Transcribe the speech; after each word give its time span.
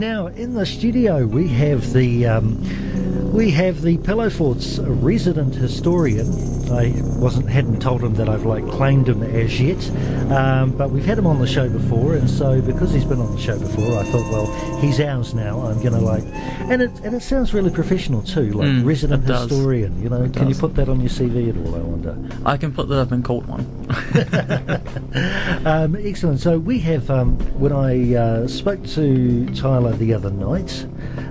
Now, 0.00 0.28
in 0.28 0.54
the 0.54 0.64
studio, 0.64 1.26
we 1.26 1.46
have 1.48 1.92
the 1.92 2.24
um, 2.24 3.34
we 3.34 3.50
have 3.50 3.82
the 3.82 3.98
Pillow 3.98 4.30
Fort's 4.30 4.78
resident 4.78 5.54
historian. 5.54 6.26
I 6.72 6.94
wasn't 7.18 7.50
hadn't 7.50 7.82
told 7.82 8.02
him 8.02 8.14
that 8.14 8.26
I've 8.26 8.46
like 8.46 8.66
claimed 8.66 9.10
him 9.10 9.22
as 9.22 9.60
yet, 9.60 9.76
um, 10.30 10.70
but 10.76 10.90
we've 10.90 11.04
had 11.04 11.18
him 11.18 11.26
on 11.26 11.38
the 11.40 11.46
show 11.46 11.68
before, 11.68 12.14
and 12.14 12.28
so 12.30 12.60
because 12.60 12.92
he's 12.92 13.04
been 13.04 13.20
on 13.20 13.32
the 13.34 13.40
show 13.40 13.58
before, 13.58 13.98
I 13.98 14.04
thought, 14.04 14.30
well, 14.32 14.78
he's 14.80 15.00
ours 15.00 15.34
now. 15.34 15.60
I'm 15.66 15.82
gonna 15.82 16.00
like, 16.00 16.24
and 16.70 16.82
it 16.82 16.90
and 17.04 17.14
it 17.14 17.22
sounds 17.22 17.52
really 17.54 17.70
professional 17.70 18.22
too, 18.22 18.52
like 18.52 18.68
Mm, 18.68 18.84
resident 18.84 19.26
does. 19.26 19.50
historian. 19.50 20.00
You 20.02 20.08
know, 20.08 20.22
It 20.24 20.32
can 20.34 20.48
you 20.48 20.54
put 20.54 20.74
that 20.76 20.88
on 20.88 21.00
your 21.00 21.08
CV 21.10 21.48
at 21.50 21.56
all? 21.56 21.74
I 21.74 21.78
wonder. 21.80 22.16
I 22.46 22.56
can 22.56 22.72
put 22.72 22.88
that 22.88 22.98
up 23.00 23.12
in 23.12 23.22
court 23.22 23.46
one. 23.46 23.66
Um, 25.64 25.94
excellent. 25.96 26.40
So 26.40 26.58
we 26.58 26.78
have, 26.80 27.10
um, 27.10 27.36
when 27.58 27.72
I 27.72 28.14
uh, 28.14 28.46
spoke 28.48 28.84
to 28.88 29.46
Tyler 29.54 29.92
the 29.92 30.14
other 30.14 30.30
night, 30.30 30.86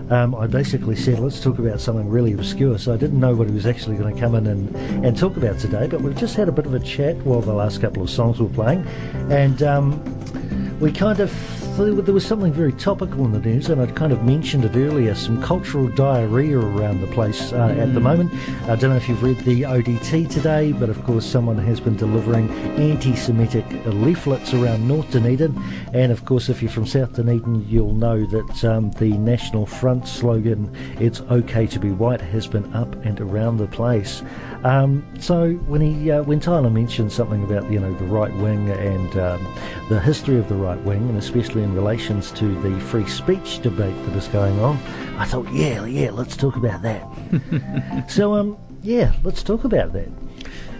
um, 0.09 0.35
I 0.35 0.47
basically 0.47 0.95
said, 0.95 1.19
let's 1.19 1.39
talk 1.39 1.59
about 1.59 1.79
something 1.79 2.09
really 2.09 2.33
obscure. 2.33 2.77
So 2.77 2.93
I 2.93 2.97
didn't 2.97 3.19
know 3.19 3.35
what 3.35 3.47
he 3.47 3.53
was 3.53 3.65
actually 3.65 3.97
going 3.97 4.13
to 4.13 4.19
come 4.19 4.35
in 4.35 4.47
and, 4.47 4.75
and 5.05 5.17
talk 5.17 5.37
about 5.37 5.59
today, 5.59 5.87
but 5.87 6.01
we've 6.01 6.17
just 6.17 6.35
had 6.35 6.49
a 6.49 6.51
bit 6.51 6.65
of 6.65 6.73
a 6.73 6.79
chat 6.79 7.15
while 7.17 7.41
the 7.41 7.53
last 7.53 7.81
couple 7.81 8.01
of 8.01 8.09
songs 8.09 8.39
were 8.39 8.49
playing. 8.49 8.85
And 9.29 9.61
um, 9.61 10.79
we 10.79 10.91
kind 10.91 11.19
of, 11.19 11.31
there 11.77 12.13
was 12.13 12.25
something 12.25 12.51
very 12.51 12.73
topical 12.73 13.25
in 13.25 13.31
the 13.31 13.39
news, 13.39 13.69
and 13.69 13.81
I'd 13.81 13.95
kind 13.95 14.11
of 14.11 14.23
mentioned 14.23 14.65
it 14.65 14.75
earlier 14.75 15.15
some 15.15 15.41
cultural 15.41 15.87
diarrhea 15.87 16.57
around 16.57 17.01
the 17.01 17.07
place 17.07 17.53
uh, 17.53 17.75
at 17.77 17.93
the 17.93 17.99
moment. 17.99 18.33
I 18.63 18.75
don't 18.75 18.89
know 18.89 18.95
if 18.95 19.07
you've 19.07 19.23
read 19.23 19.37
the 19.39 19.61
ODT 19.61 20.29
today, 20.29 20.71
but 20.71 20.89
of 20.89 21.03
course, 21.03 21.25
someone 21.25 21.57
has 21.57 21.79
been 21.79 21.95
delivering 21.95 22.49
anti 22.77 23.15
Semitic 23.15 23.65
leaflets 23.85 24.53
around 24.53 24.87
North 24.87 25.11
Dunedin. 25.11 25.57
And 25.93 26.11
of 26.11 26.25
course, 26.25 26.49
if 26.49 26.61
you're 26.61 26.71
from 26.71 26.85
South 26.85 27.13
Dunedin, 27.13 27.67
you'll 27.67 27.93
know 27.93 28.25
that 28.25 28.65
um, 28.65 28.91
the 28.91 29.11
National 29.17 29.65
Front 29.65 30.07
slogan, 30.07 30.75
It's 30.99 31.21
Okay 31.21 31.67
to 31.67 31.79
Be 31.79 31.91
White, 31.91 32.21
has 32.21 32.47
been 32.47 32.73
up 32.73 32.93
and 33.05 33.19
around 33.21 33.57
the 33.57 33.67
place. 33.67 34.21
Um, 34.63 35.05
so 35.19 35.53
when 35.53 35.79
he 35.79 36.11
uh, 36.11 36.23
when 36.23 36.39
Tyler 36.39 36.69
mentioned 36.69 37.11
something 37.11 37.43
about 37.43 37.71
you 37.71 37.79
know 37.79 37.93
the 37.93 38.05
right 38.05 38.33
wing 38.35 38.69
and 38.69 39.17
um, 39.17 39.47
the 39.87 39.99
history 39.99 40.37
of 40.37 40.49
the 40.49 40.55
right 40.55 40.79
wing, 40.81 41.07
and 41.07 41.17
especially 41.17 41.63
in 41.63 41.73
relations 41.73 42.31
to 42.33 42.59
the 42.61 42.79
free 42.81 43.07
speech 43.07 43.61
debate 43.61 43.95
that 44.05 44.15
is 44.15 44.27
going 44.27 44.59
on, 44.59 44.77
I 45.17 45.25
thought, 45.25 45.51
yeah, 45.53 45.85
yeah, 45.85 46.11
let's 46.11 46.35
talk 46.35 46.57
about 46.57 46.81
that. 46.81 48.07
so 48.09 48.33
um, 48.33 48.57
yeah, 48.81 49.13
let's 49.23 49.43
talk 49.43 49.63
about 49.63 49.93
that. 49.93 50.09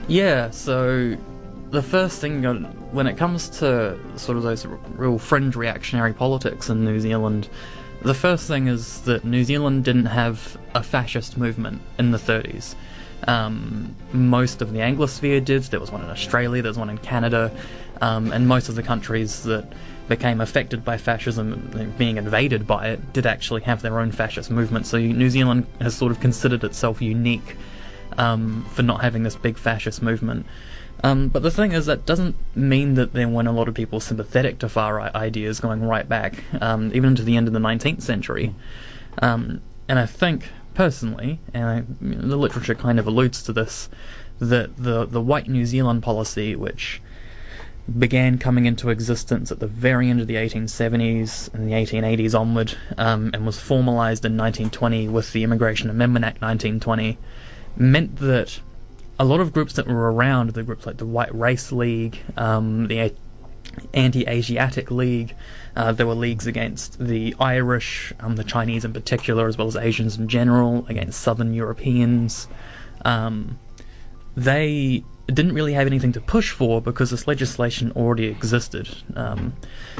Yeah, 0.08 0.50
so 0.50 1.16
the 1.70 1.84
first 1.84 2.20
thing 2.20 2.46
uh, 2.46 2.56
when 2.92 3.08
it 3.08 3.16
comes 3.16 3.50
to 3.60 3.98
sort 4.18 4.38
of 4.38 4.44
those 4.44 4.66
real 4.66 5.18
fringe 5.18 5.56
reactionary 5.56 6.14
politics 6.14 6.70
in 6.70 6.84
New 6.84 7.00
Zealand, 7.00 7.50
the 8.02 8.14
first 8.14 8.48
thing 8.48 8.68
is 8.68 9.02
that 9.02 9.26
New 9.26 9.44
Zealand 9.44 9.84
didn't 9.84 10.06
have 10.06 10.58
a 10.74 10.84
fascist 10.84 11.38
movement 11.38 11.82
in 11.98 12.12
the 12.12 12.18
30s. 12.18 12.76
Um, 13.28 13.96
most 14.14 14.62
of 14.62 14.72
the 14.72 14.80
Anglosphere 14.80 15.44
did. 15.44 15.64
There 15.64 15.80
was 15.80 15.92
one 15.92 16.02
in 16.02 16.10
Australia, 16.10 16.62
there 16.62 16.70
was 16.70 16.78
one 16.78 16.90
in 16.90 16.98
Canada, 17.00 17.52
um, 18.02 18.32
and 18.32 18.48
most 18.48 18.70
of 18.70 18.76
the 18.76 18.84
countries 18.84 19.44
that 19.44 19.72
became 20.08 20.42
affected 20.42 20.84
by 20.84 20.98
fascism, 20.98 21.94
being 21.98 22.18
invaded 22.18 22.66
by 22.66 22.88
it, 22.90 23.14
did 23.14 23.26
actually 23.26 23.62
have 23.62 23.82
their 23.82 24.00
own 24.00 24.12
fascist 24.12 24.50
movement. 24.50 24.88
So 24.88 24.98
New 24.98 25.30
Zealand 25.30 25.68
has 25.82 25.96
sort 25.96 26.12
of 26.12 26.20
considered 26.20 26.64
itself 26.64 27.02
unique 27.02 27.58
um, 28.18 28.66
for 28.74 28.82
not 28.82 29.02
having 29.02 29.24
this 29.24 29.36
big 29.36 29.58
fascist 29.58 30.02
movement. 30.02 30.46
Um, 31.04 31.30
but 31.30 31.44
the 31.44 31.52
thing 31.52 31.72
is, 31.72 31.86
that 31.86 32.06
doesn't 32.06 32.36
mean 32.56 32.96
that 32.96 33.14
there 33.14 33.28
weren't 33.28 33.48
a 33.48 33.54
lot 33.54 33.68
of 33.68 33.74
people 33.74 34.00
sympathetic 34.00 34.60
to 34.60 34.70
far 34.70 34.96
right 34.96 35.14
ideas 35.16 35.60
going 35.60 35.84
right 35.84 36.08
back, 36.08 36.44
um, 36.62 36.92
even 36.94 37.12
into 37.12 37.24
the 37.24 37.38
end 37.38 37.48
of 37.48 37.54
the 37.54 37.60
19th 37.60 38.02
century. 38.02 38.54
Um, 39.22 39.62
and 39.88 39.98
I 39.98 40.06
think, 40.06 40.50
personally, 40.74 41.40
and 41.54 41.66
I, 41.66 41.84
the 42.02 42.36
literature 42.36 42.76
kind 42.76 43.00
of 43.00 43.08
alludes 43.08 43.42
to 43.44 43.54
this, 43.54 43.90
that 44.40 44.78
the, 44.78 45.06
the 45.06 45.22
white 45.22 45.48
New 45.48 45.66
Zealand 45.66 46.04
policy, 46.04 46.56
which 46.56 47.02
began 47.98 48.38
coming 48.38 48.66
into 48.66 48.90
existence 48.90 49.52
at 49.52 49.60
the 49.60 49.68
very 49.68 50.10
end 50.10 50.22
of 50.22 50.28
the 50.28 50.36
1870s 50.36 51.52
and 51.54 51.68
the 51.68 51.74
1880s 51.74 52.38
onward, 52.38 52.78
um, 52.98 53.32
and 53.34 53.46
was 53.46 53.58
formalised 53.58 54.26
in 54.26 54.38
1920 54.38 55.08
with 55.08 55.32
the 55.32 55.44
Immigration 55.44 55.90
Amendment 55.90 56.26
Act 56.26 56.42
1920, 56.42 57.18
meant 57.78 58.18
that 58.18 58.60
a 59.20 59.26
lot 59.26 59.42
of 59.42 59.52
groups 59.52 59.74
that 59.74 59.86
were 59.86 60.12
around, 60.12 60.52
the 60.52 60.64
groups 60.64 60.86
like 60.86 60.98
the 60.98 61.06
White 61.06 61.34
Race 61.36 61.72
League, 61.74 62.20
um, 62.38 62.88
the 62.88 63.14
Anti-Asiatic 63.94 64.90
League, 64.90 65.36
uh, 65.76 65.92
there 65.92 66.08
were 66.08 66.16
leagues 66.16 66.48
against 66.48 66.98
the 67.00 67.36
Irish, 67.40 68.14
um, 68.22 68.38
the 68.38 68.44
Chinese 68.46 68.86
in 68.86 68.94
particular, 68.94 69.48
as 69.48 69.58
well 69.58 69.68
as 69.68 69.76
Asians 69.76 70.18
in 70.18 70.30
general, 70.30 70.86
against 70.88 71.20
Southern 71.20 71.54
Europeans. 71.54 72.48
Um, 73.04 73.60
they 74.36 75.04
didn't 75.28 75.54
really 75.54 75.74
have 75.74 75.86
anything 75.86 76.14
to 76.14 76.22
push 76.22 76.52
for 76.52 76.82
because 76.82 77.12
this 77.12 77.28
legislation 77.28 77.92
already 77.92 78.26
existed. 78.26 78.90
Um, 79.16 79.54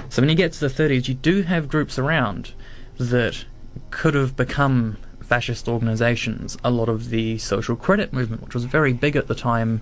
so 0.08 0.22
when 0.22 0.30
you 0.30 0.36
get 0.36 0.54
to 0.54 0.60
the 0.62 0.68
30s, 0.68 1.08
you 1.08 1.14
do 1.14 1.42
have 1.44 1.68
groups 1.68 2.00
around 2.00 2.54
that 2.98 3.46
could 3.92 4.14
have 4.14 4.36
become 4.36 4.98
fascist 5.30 5.68
organizations. 5.70 6.58
A 6.64 6.72
lot 6.72 6.90
of 6.90 7.10
the 7.10 7.38
social 7.38 7.76
credit 7.76 8.12
movement, 8.12 8.44
which 8.44 8.56
was 8.56 8.66
very 8.66 8.94
big 8.94 9.16
at 9.16 9.28
the 9.28 9.36
time, 9.36 9.82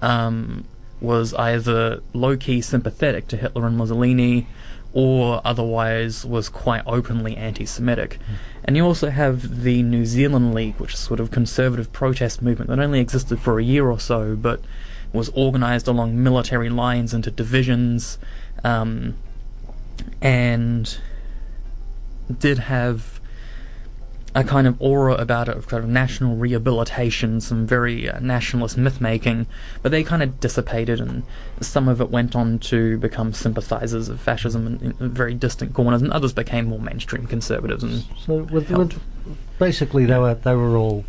um, 0.00 0.64
was 1.00 1.34
either 1.34 2.02
low 2.12 2.36
key 2.36 2.60
sympathetic 2.60 3.28
to 3.28 3.36
Hitler 3.36 3.66
and 3.66 3.76
Mussolini 3.76 4.48
or 4.92 5.42
otherwise 5.44 6.24
was 6.24 6.48
quite 6.48 6.82
openly 6.86 7.36
anti 7.36 7.66
Semitic. 7.66 8.18
And 8.64 8.76
you 8.76 8.84
also 8.84 9.10
have 9.10 9.62
the 9.62 9.82
New 9.82 10.06
Zealand 10.06 10.54
League, 10.54 10.76
which 10.76 10.94
is 10.94 10.98
sort 10.98 11.20
of 11.20 11.30
conservative 11.30 11.92
protest 11.92 12.42
movement 12.42 12.70
that 12.70 12.78
only 12.78 13.00
existed 13.00 13.38
for 13.38 13.58
a 13.58 13.64
year 13.64 13.90
or 13.90 14.00
so, 14.00 14.34
but 14.34 14.60
was 15.12 15.28
organized 15.30 15.88
along 15.88 16.22
military 16.22 16.68
lines 16.70 17.14
into 17.14 17.30
divisions, 17.30 18.18
um, 18.64 19.14
and 20.20 20.98
did 22.38 22.58
have 22.58 23.17
a 24.34 24.44
kind 24.44 24.66
of 24.66 24.80
aura 24.80 25.14
about 25.14 25.48
it 25.48 25.56
of 25.56 25.68
kind 25.68 25.82
of 25.82 25.88
national 25.88 26.36
rehabilitation, 26.36 27.40
some 27.40 27.66
very 27.66 28.08
uh, 28.08 28.20
nationalist 28.20 28.76
myth 28.76 29.00
making, 29.00 29.46
but 29.82 29.90
they 29.90 30.04
kind 30.04 30.22
of 30.22 30.38
dissipated, 30.38 31.00
and 31.00 31.22
some 31.60 31.88
of 31.88 32.00
it 32.00 32.10
went 32.10 32.36
on 32.36 32.58
to 32.58 32.98
become 32.98 33.32
sympathizers 33.32 34.08
of 34.08 34.20
fascism 34.20 34.66
in, 34.66 34.94
in 35.00 35.10
very 35.10 35.34
distant 35.34 35.72
corners, 35.74 36.02
and 36.02 36.12
others 36.12 36.32
became 36.32 36.66
more 36.66 36.78
mainstream 36.78 37.26
conservatives. 37.26 37.82
And 37.82 38.04
So 38.18 38.42
with, 38.44 38.70
with 38.70 39.00
basically 39.58 40.04
they 40.04 40.18
were 40.18 40.34
they 40.34 40.54
were 40.54 40.76
all 40.76 41.04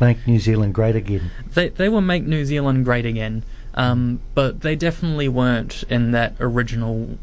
make 0.00 0.26
New 0.26 0.38
Zealand 0.38 0.74
great 0.74 0.96
again. 0.96 1.30
they 1.54 1.68
they 1.68 1.88
will 1.88 2.00
make 2.00 2.24
New 2.24 2.44
Zealand 2.44 2.84
great 2.84 3.04
again, 3.06 3.44
um, 3.74 4.20
but 4.34 4.62
they 4.62 4.76
definitely 4.76 5.28
weren't 5.28 5.84
in 5.90 6.12
that 6.12 6.34
original 6.40 7.18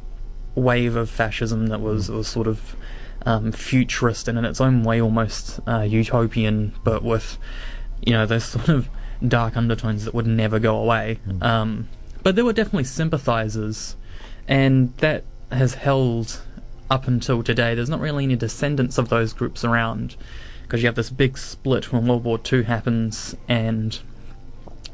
wave 0.55 0.95
of 0.95 1.09
fascism 1.09 1.67
that 1.67 1.81
was 1.81 2.09
was 2.09 2.27
sort 2.27 2.47
of 2.47 2.75
um, 3.25 3.51
futurist 3.51 4.27
and 4.27 4.37
in 4.37 4.45
its 4.45 4.61
own 4.61 4.83
way 4.83 5.01
almost 5.01 5.59
uh, 5.67 5.81
utopian, 5.81 6.73
but 6.83 7.03
with 7.03 7.37
you 8.01 8.13
know 8.13 8.25
those 8.25 8.45
sort 8.55 8.69
of 8.69 8.89
dark 9.25 9.57
undertones 9.57 10.05
that 10.05 10.13
would 10.13 10.27
never 10.27 10.59
go 10.59 10.77
away. 10.77 11.19
Um, 11.41 11.87
but 12.23 12.35
there 12.35 12.45
were 12.45 12.53
definitely 12.53 12.85
sympathizers, 12.85 13.95
and 14.47 14.95
that 14.97 15.23
has 15.51 15.75
held 15.75 16.41
up 16.89 17.07
until 17.07 17.43
today. 17.43 17.75
There's 17.75 17.89
not 17.89 17.99
really 17.99 18.23
any 18.23 18.35
descendants 18.35 18.97
of 18.97 19.09
those 19.09 19.33
groups 19.33 19.63
around 19.63 20.15
because 20.63 20.81
you 20.81 20.87
have 20.87 20.95
this 20.95 21.09
big 21.09 21.37
split 21.37 21.91
when 21.91 22.07
World 22.07 22.23
War 22.23 22.39
II 22.51 22.63
happens, 22.63 23.35
and 23.47 23.99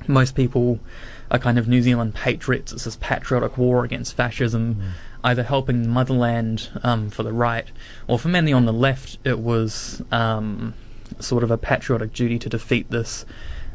most 0.08 0.36
people 0.36 0.80
are 1.32 1.40
kind 1.40 1.58
of 1.58 1.68
New 1.68 1.82
Zealand 1.82 2.16
patriots. 2.16 2.72
It's 2.72 2.86
this 2.86 2.98
patriotic 3.02 3.58
war 3.58 3.84
against 3.84 4.16
fascism, 4.16 4.82
either 5.26 5.44
helping 5.44 5.82
the 5.82 5.90
motherland 5.90 6.70
um, 6.84 7.10
for 7.10 7.24
the 7.24 7.34
right, 7.34 7.68
or 8.08 8.18
for 8.18 8.30
many 8.30 8.54
on 8.54 8.66
the 8.66 8.72
left, 8.72 9.18
it 9.26 9.40
was 9.40 10.02
um, 10.12 10.74
sort 11.20 11.44
of 11.44 11.50
a 11.50 11.58
patriotic 11.58 12.14
duty 12.14 12.38
to 12.40 12.48
defeat 12.48 12.90
this 12.92 13.26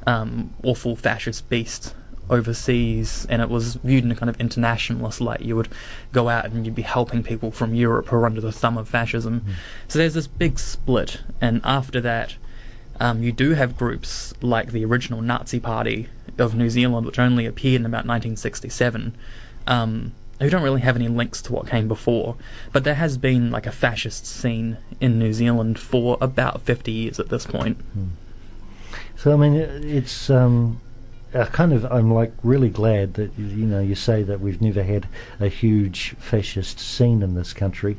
um, 0.06 0.54
awful 0.62 0.94
fascist 0.94 1.48
beast 1.50 1.94
overseas, 2.30 3.26
and 3.28 3.42
it 3.42 3.50
was 3.50 3.74
viewed 3.74 4.04
in 4.04 4.12
a 4.12 4.14
kind 4.14 4.30
of 4.30 4.40
internationalist 4.40 5.20
light. 5.20 5.40
You 5.40 5.56
would 5.56 5.68
go 6.12 6.28
out 6.28 6.44
and 6.44 6.64
you'd 6.64 6.76
be 6.76 6.82
helping 6.82 7.24
people 7.24 7.50
from 7.50 7.74
Europe 7.74 8.06
who 8.06 8.16
are 8.16 8.26
under 8.26 8.40
the 8.40 8.52
thumb 8.52 8.78
of 8.78 8.88
fascism. 8.88 9.44
So 9.88 9.98
there's 9.98 10.14
this 10.14 10.28
big 10.28 10.60
split, 10.60 11.20
and 11.40 11.60
after 11.64 12.00
that, 12.00 12.36
um, 13.00 13.24
you 13.24 13.32
do 13.32 13.54
have 13.54 13.76
groups 13.76 14.32
like 14.40 14.70
the 14.70 14.84
original 14.84 15.20
Nazi 15.20 15.58
Party 15.58 16.08
of 16.38 16.54
New 16.54 16.70
Zealand, 16.70 17.06
which 17.06 17.18
only 17.18 17.44
appeared 17.44 17.80
in 17.80 17.86
about 17.86 18.06
1967, 18.06 19.16
um, 19.66 20.12
who 20.40 20.50
don't 20.50 20.62
really 20.62 20.80
have 20.80 20.96
any 20.96 21.08
links 21.08 21.42
to 21.42 21.52
what 21.52 21.68
came 21.68 21.86
before. 21.86 22.36
But 22.72 22.84
there 22.84 22.94
has 22.94 23.18
been 23.18 23.50
like 23.50 23.66
a 23.66 23.72
fascist 23.72 24.26
scene 24.26 24.78
in 25.00 25.18
New 25.18 25.32
Zealand 25.32 25.78
for 25.78 26.16
about 26.20 26.62
50 26.62 26.90
years 26.90 27.20
at 27.20 27.28
this 27.28 27.46
point. 27.46 27.78
So 29.16 29.32
I 29.32 29.36
mean, 29.36 29.54
it's 29.54 30.30
um, 30.30 30.80
I 31.34 31.44
kind 31.44 31.72
of 31.72 31.84
I'm 31.84 32.12
like 32.12 32.32
really 32.42 32.70
glad 32.70 33.14
that 33.14 33.32
you 33.38 33.66
know 33.66 33.80
you 33.80 33.94
say 33.94 34.22
that 34.22 34.40
we've 34.40 34.60
never 34.60 34.82
had 34.82 35.06
a 35.38 35.48
huge 35.48 36.14
fascist 36.18 36.80
scene 36.80 37.22
in 37.22 37.34
this 37.34 37.52
country. 37.52 37.98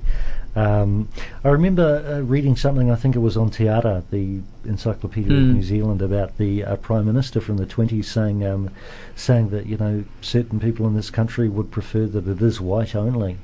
Um, 0.56 1.08
I 1.44 1.50
remember 1.50 2.04
uh, 2.06 2.20
reading 2.22 2.56
something, 2.58 2.92
I 2.92 2.96
think 2.96 3.16
it 3.16 3.20
was 3.20 3.38
on 3.38 3.50
Te 3.52 3.68
Ara, 3.70 4.04
the 4.12 4.42
Encyclopedia 4.66 5.32
of 5.32 5.44
Mm. 5.44 5.54
New 5.56 5.64
Zealand, 5.64 6.02
about 6.02 6.38
the 6.38 6.64
uh, 6.66 6.76
Prime 6.76 7.06
Minister 7.06 7.40
from 7.40 7.58
the 7.58 7.66
20s 7.66 8.06
saying, 8.06 8.46
um, 8.46 8.70
saying 9.16 9.50
that, 9.52 9.66
you 9.66 9.78
know, 9.78 10.04
certain 10.22 10.60
people 10.60 10.86
in 10.88 10.94
this 10.94 11.10
country 11.10 11.48
would 11.48 11.72
prefer 11.72 12.06
that 12.08 12.28
it 12.28 12.42
is 12.42 12.60
white 12.60 12.96
only. 12.96 13.38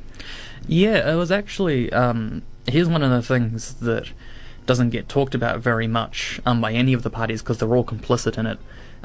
Yeah, 0.68 1.12
it 1.12 1.15
was 1.15 1.31
actually. 1.31 1.92
Um, 1.94 2.42
here's 2.68 2.89
one 2.89 3.04
of 3.04 3.12
the 3.12 3.21
things 3.21 3.75
that 3.75 4.10
doesn't 4.68 4.92
get 4.92 5.10
talked 5.10 5.34
about 5.34 5.60
very 5.60 5.88
much 5.88 6.40
um, 6.46 6.62
by 6.62 6.74
any 6.74 6.94
of 6.94 7.02
the 7.02 7.10
parties 7.10 7.42
because 7.42 7.58
they're 7.58 7.75
all 7.75 7.84
complicit 7.84 8.38
in 8.38 8.46
it. 8.46 8.60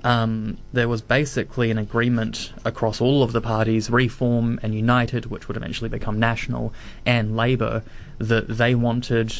Um, 0.05 0.59
there 0.73 0.88
was 0.88 1.00
basically 1.00 1.70
an 1.70 1.79
agreement 1.79 2.53
across 2.64 3.00
all 3.00 3.23
of 3.23 3.32
the 3.32 3.41
parties, 3.41 3.88
Reform 3.88 4.59
and 4.62 4.75
United, 4.75 5.26
which 5.26 5.49
would 5.49 5.56
eventually 5.56 5.88
become 5.88 6.19
National, 6.19 6.75
and 7.06 7.37
Labour, 7.37 7.82
that 8.19 8.49
they 8.49 8.75
wanted 8.75 9.32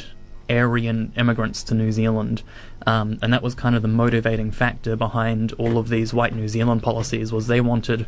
Aryan 0.49 1.13
immigrants 1.17 1.63
to 1.65 1.75
New 1.75 1.91
Zealand, 1.91 2.43
um, 2.87 3.19
and 3.23 3.33
that 3.33 3.43
was 3.43 3.55
kind 3.55 3.75
of 3.75 3.83
the 3.83 3.89
motivating 3.89 4.51
factor 4.51 4.97
behind 4.97 5.53
all 5.55 5.79
of 5.79 5.89
these 5.89 6.15
white 6.15 6.35
New 6.35 6.49
Zealand 6.49 6.83
policies. 6.83 7.33
Was 7.33 7.47
they 7.47 7.61
wanted 7.61 8.07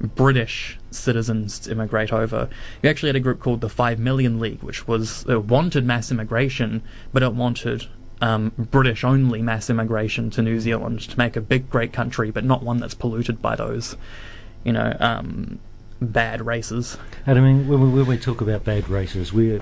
British 0.00 0.78
citizens 0.90 1.58
to 1.60 1.70
immigrate 1.70 2.12
over. 2.12 2.48
You 2.82 2.90
actually 2.90 3.08
had 3.10 3.16
a 3.16 3.20
group 3.20 3.40
called 3.40 3.60
the 3.60 3.68
Five 3.68 3.98
Million 3.98 4.40
League, 4.40 4.62
which 4.62 4.86
was 4.86 5.24
it 5.28 5.44
wanted 5.44 5.84
mass 5.84 6.10
immigration, 6.10 6.82
but 7.12 7.22
it 7.22 7.32
wanted 7.32 7.86
um, 8.20 8.52
British 8.58 9.04
only 9.04 9.42
mass 9.42 9.70
immigration 9.70 10.30
to 10.30 10.42
New 10.42 10.60
Zealand 10.60 11.00
to 11.00 11.18
make 11.18 11.36
a 11.36 11.40
big, 11.40 11.68
great 11.70 11.92
country, 11.92 12.30
but 12.30 12.44
not 12.44 12.62
one 12.62 12.78
that's 12.78 12.94
polluted 12.94 13.40
by 13.40 13.56
those, 13.56 13.96
you 14.64 14.72
know, 14.72 14.96
um, 15.00 15.58
bad 16.00 16.44
races. 16.44 16.96
And 17.26 17.38
I 17.38 17.42
mean, 17.42 17.68
when 17.68 17.80
we, 17.80 17.88
when 17.88 18.06
we 18.06 18.18
talk 18.18 18.40
about 18.40 18.64
bad 18.64 18.88
races, 18.88 19.32
we, 19.32 19.60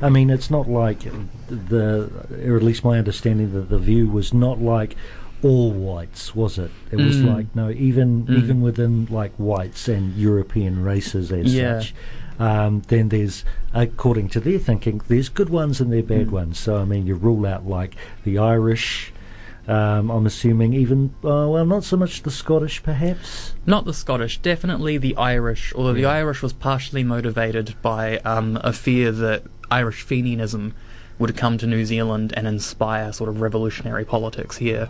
I 0.00 0.08
mean, 0.08 0.30
it's 0.30 0.50
not 0.50 0.68
like 0.68 1.00
the, 1.48 2.10
or 2.46 2.56
at 2.56 2.62
least 2.62 2.84
my 2.84 2.98
understanding 2.98 3.52
that 3.52 3.68
the 3.68 3.78
view 3.78 4.08
was 4.08 4.32
not 4.32 4.60
like 4.60 4.96
all 5.44 5.70
whites, 5.70 6.34
was 6.34 6.58
it? 6.58 6.70
It 6.90 6.96
was 6.96 7.16
Mm. 7.18 7.24
like 7.26 7.46
no, 7.54 7.70
even 7.70 8.24
Mm. 8.26 8.38
even 8.42 8.60
within 8.62 9.06
like 9.10 9.32
whites 9.36 9.88
and 9.88 10.14
European 10.16 10.82
races 10.82 11.30
as 11.30 11.54
Yeah. 11.54 11.80
such. 11.80 11.94
Um, 12.40 12.82
then 12.88 13.10
there's, 13.10 13.44
according 13.72 14.28
to 14.30 14.40
their 14.40 14.58
thinking, 14.58 15.00
there's 15.06 15.28
good 15.28 15.50
ones 15.50 15.80
and 15.80 15.92
there 15.92 16.02
bad 16.02 16.28
Mm. 16.28 16.32
ones. 16.32 16.58
So 16.58 16.78
I 16.78 16.84
mean, 16.84 17.06
you 17.06 17.14
rule 17.14 17.46
out 17.46 17.68
like 17.68 17.94
the 18.24 18.38
Irish. 18.38 19.12
Um, 19.66 20.10
I'm 20.10 20.26
assuming 20.26 20.74
even, 20.74 21.14
uh, 21.24 21.48
well, 21.48 21.64
not 21.64 21.84
so 21.84 21.96
much 21.96 22.22
the 22.22 22.30
Scottish, 22.30 22.82
perhaps. 22.82 23.54
Not 23.64 23.86
the 23.86 23.94
Scottish, 23.94 24.38
definitely 24.42 24.98
the 24.98 25.16
Irish, 25.16 25.72
although 25.74 25.94
the 25.94 26.04
Irish 26.04 26.42
was 26.42 26.52
partially 26.52 27.02
motivated 27.02 27.74
by 27.80 28.18
um, 28.26 28.58
a 28.62 28.72
fear 28.74 29.10
that 29.10 29.44
Irish 29.70 30.04
Fenianism 30.04 30.72
would 31.18 31.36
come 31.36 31.58
to 31.58 31.66
New 31.66 31.84
Zealand 31.84 32.32
and 32.36 32.46
inspire 32.46 33.12
sort 33.12 33.28
of 33.28 33.40
revolutionary 33.40 34.04
politics 34.04 34.56
here, 34.56 34.88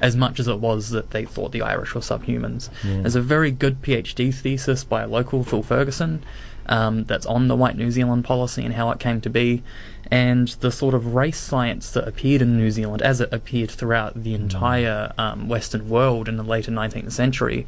as 0.00 0.16
much 0.16 0.40
as 0.40 0.48
it 0.48 0.58
was 0.58 0.90
that 0.90 1.10
they 1.10 1.24
thought 1.24 1.52
the 1.52 1.62
Irish 1.62 1.94
were 1.94 2.00
subhumans. 2.00 2.70
Yeah. 2.84 3.02
There's 3.02 3.16
a 3.16 3.20
very 3.20 3.50
good 3.50 3.80
PhD 3.82 4.34
thesis 4.34 4.82
by 4.82 5.02
a 5.02 5.06
local, 5.06 5.44
Phil 5.44 5.62
Ferguson, 5.62 6.22
um, 6.70 7.04
that's 7.04 7.26
on 7.26 7.48
the 7.48 7.56
white 7.56 7.76
New 7.76 7.90
Zealand 7.90 8.24
policy 8.24 8.64
and 8.64 8.74
how 8.74 8.90
it 8.90 8.98
came 8.98 9.20
to 9.20 9.28
be, 9.28 9.62
and 10.10 10.48
the 10.60 10.72
sort 10.72 10.94
of 10.94 11.14
race 11.14 11.38
science 11.38 11.90
that 11.90 12.08
appeared 12.08 12.40
in 12.40 12.56
New 12.56 12.70
Zealand 12.70 13.02
as 13.02 13.20
it 13.20 13.28
appeared 13.32 13.70
throughout 13.70 14.22
the 14.22 14.34
entire 14.34 15.12
um, 15.18 15.48
Western 15.48 15.88
world 15.88 16.28
in 16.28 16.36
the 16.36 16.42
later 16.42 16.70
19th 16.70 17.12
century 17.12 17.66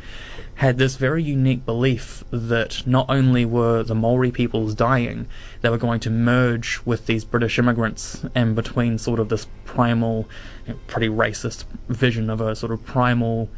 had 0.56 0.78
this 0.78 0.96
very 0.96 1.22
unique 1.22 1.64
belief 1.64 2.24
that 2.30 2.86
not 2.86 3.06
only 3.08 3.44
were 3.44 3.82
the 3.82 3.94
Maori 3.94 4.30
peoples 4.30 4.74
dying, 4.74 5.26
they 5.60 5.68
were 5.68 5.78
going 5.78 6.00
to 6.00 6.10
merge 6.10 6.80
with 6.84 7.06
these 7.06 7.24
British 7.24 7.58
immigrants, 7.58 8.24
and 8.34 8.54
between 8.54 8.98
sort 8.98 9.18
of 9.18 9.28
this 9.28 9.46
primal, 9.64 10.28
you 10.66 10.74
know, 10.74 10.80
pretty 10.86 11.08
racist 11.08 11.64
vision 11.88 12.28
of 12.30 12.40
a 12.40 12.54
sort 12.54 12.72
of 12.72 12.84
primal 12.84 13.48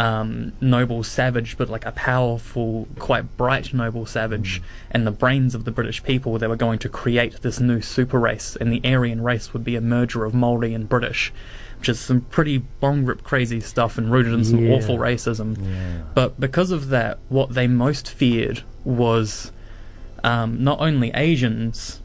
um, 0.00 0.52
noble 0.62 1.02
savage, 1.04 1.58
but 1.58 1.68
like 1.68 1.84
a 1.84 1.92
powerful, 1.92 2.88
quite 2.98 3.36
bright 3.36 3.74
noble 3.74 4.06
savage, 4.06 4.62
and 4.90 5.06
the 5.06 5.10
brains 5.10 5.54
of 5.54 5.64
the 5.66 5.70
British 5.70 6.02
people, 6.02 6.38
they 6.38 6.46
were 6.46 6.56
going 6.56 6.78
to 6.78 6.88
create 6.88 7.42
this 7.42 7.60
new 7.60 7.82
super 7.82 8.18
race, 8.18 8.56
and 8.58 8.72
the 8.72 8.80
Aryan 8.82 9.22
race 9.22 9.52
would 9.52 9.62
be 9.62 9.76
a 9.76 9.80
merger 9.82 10.24
of 10.24 10.32
Maori 10.32 10.72
and 10.72 10.88
British, 10.88 11.32
which 11.78 11.90
is 11.90 12.00
some 12.00 12.22
pretty 12.22 12.58
bong 12.80 13.04
rip 13.04 13.22
crazy 13.22 13.60
stuff 13.60 13.98
and 13.98 14.10
rooted 14.10 14.32
in 14.32 14.42
some 14.44 14.64
Yeah. 14.64 14.72
awful 14.76 14.96
racism. 14.96 15.58
Yeah. 15.62 16.02
But 16.14 16.40
because 16.40 16.70
of 16.70 16.88
that, 16.88 17.18
what 17.28 17.50
they 17.52 17.66
most 17.66 18.08
feared 18.10 18.62
was 18.84 19.52
um, 20.24 20.64
not 20.64 20.80
only 20.80 21.10
Asians, 21.14 22.00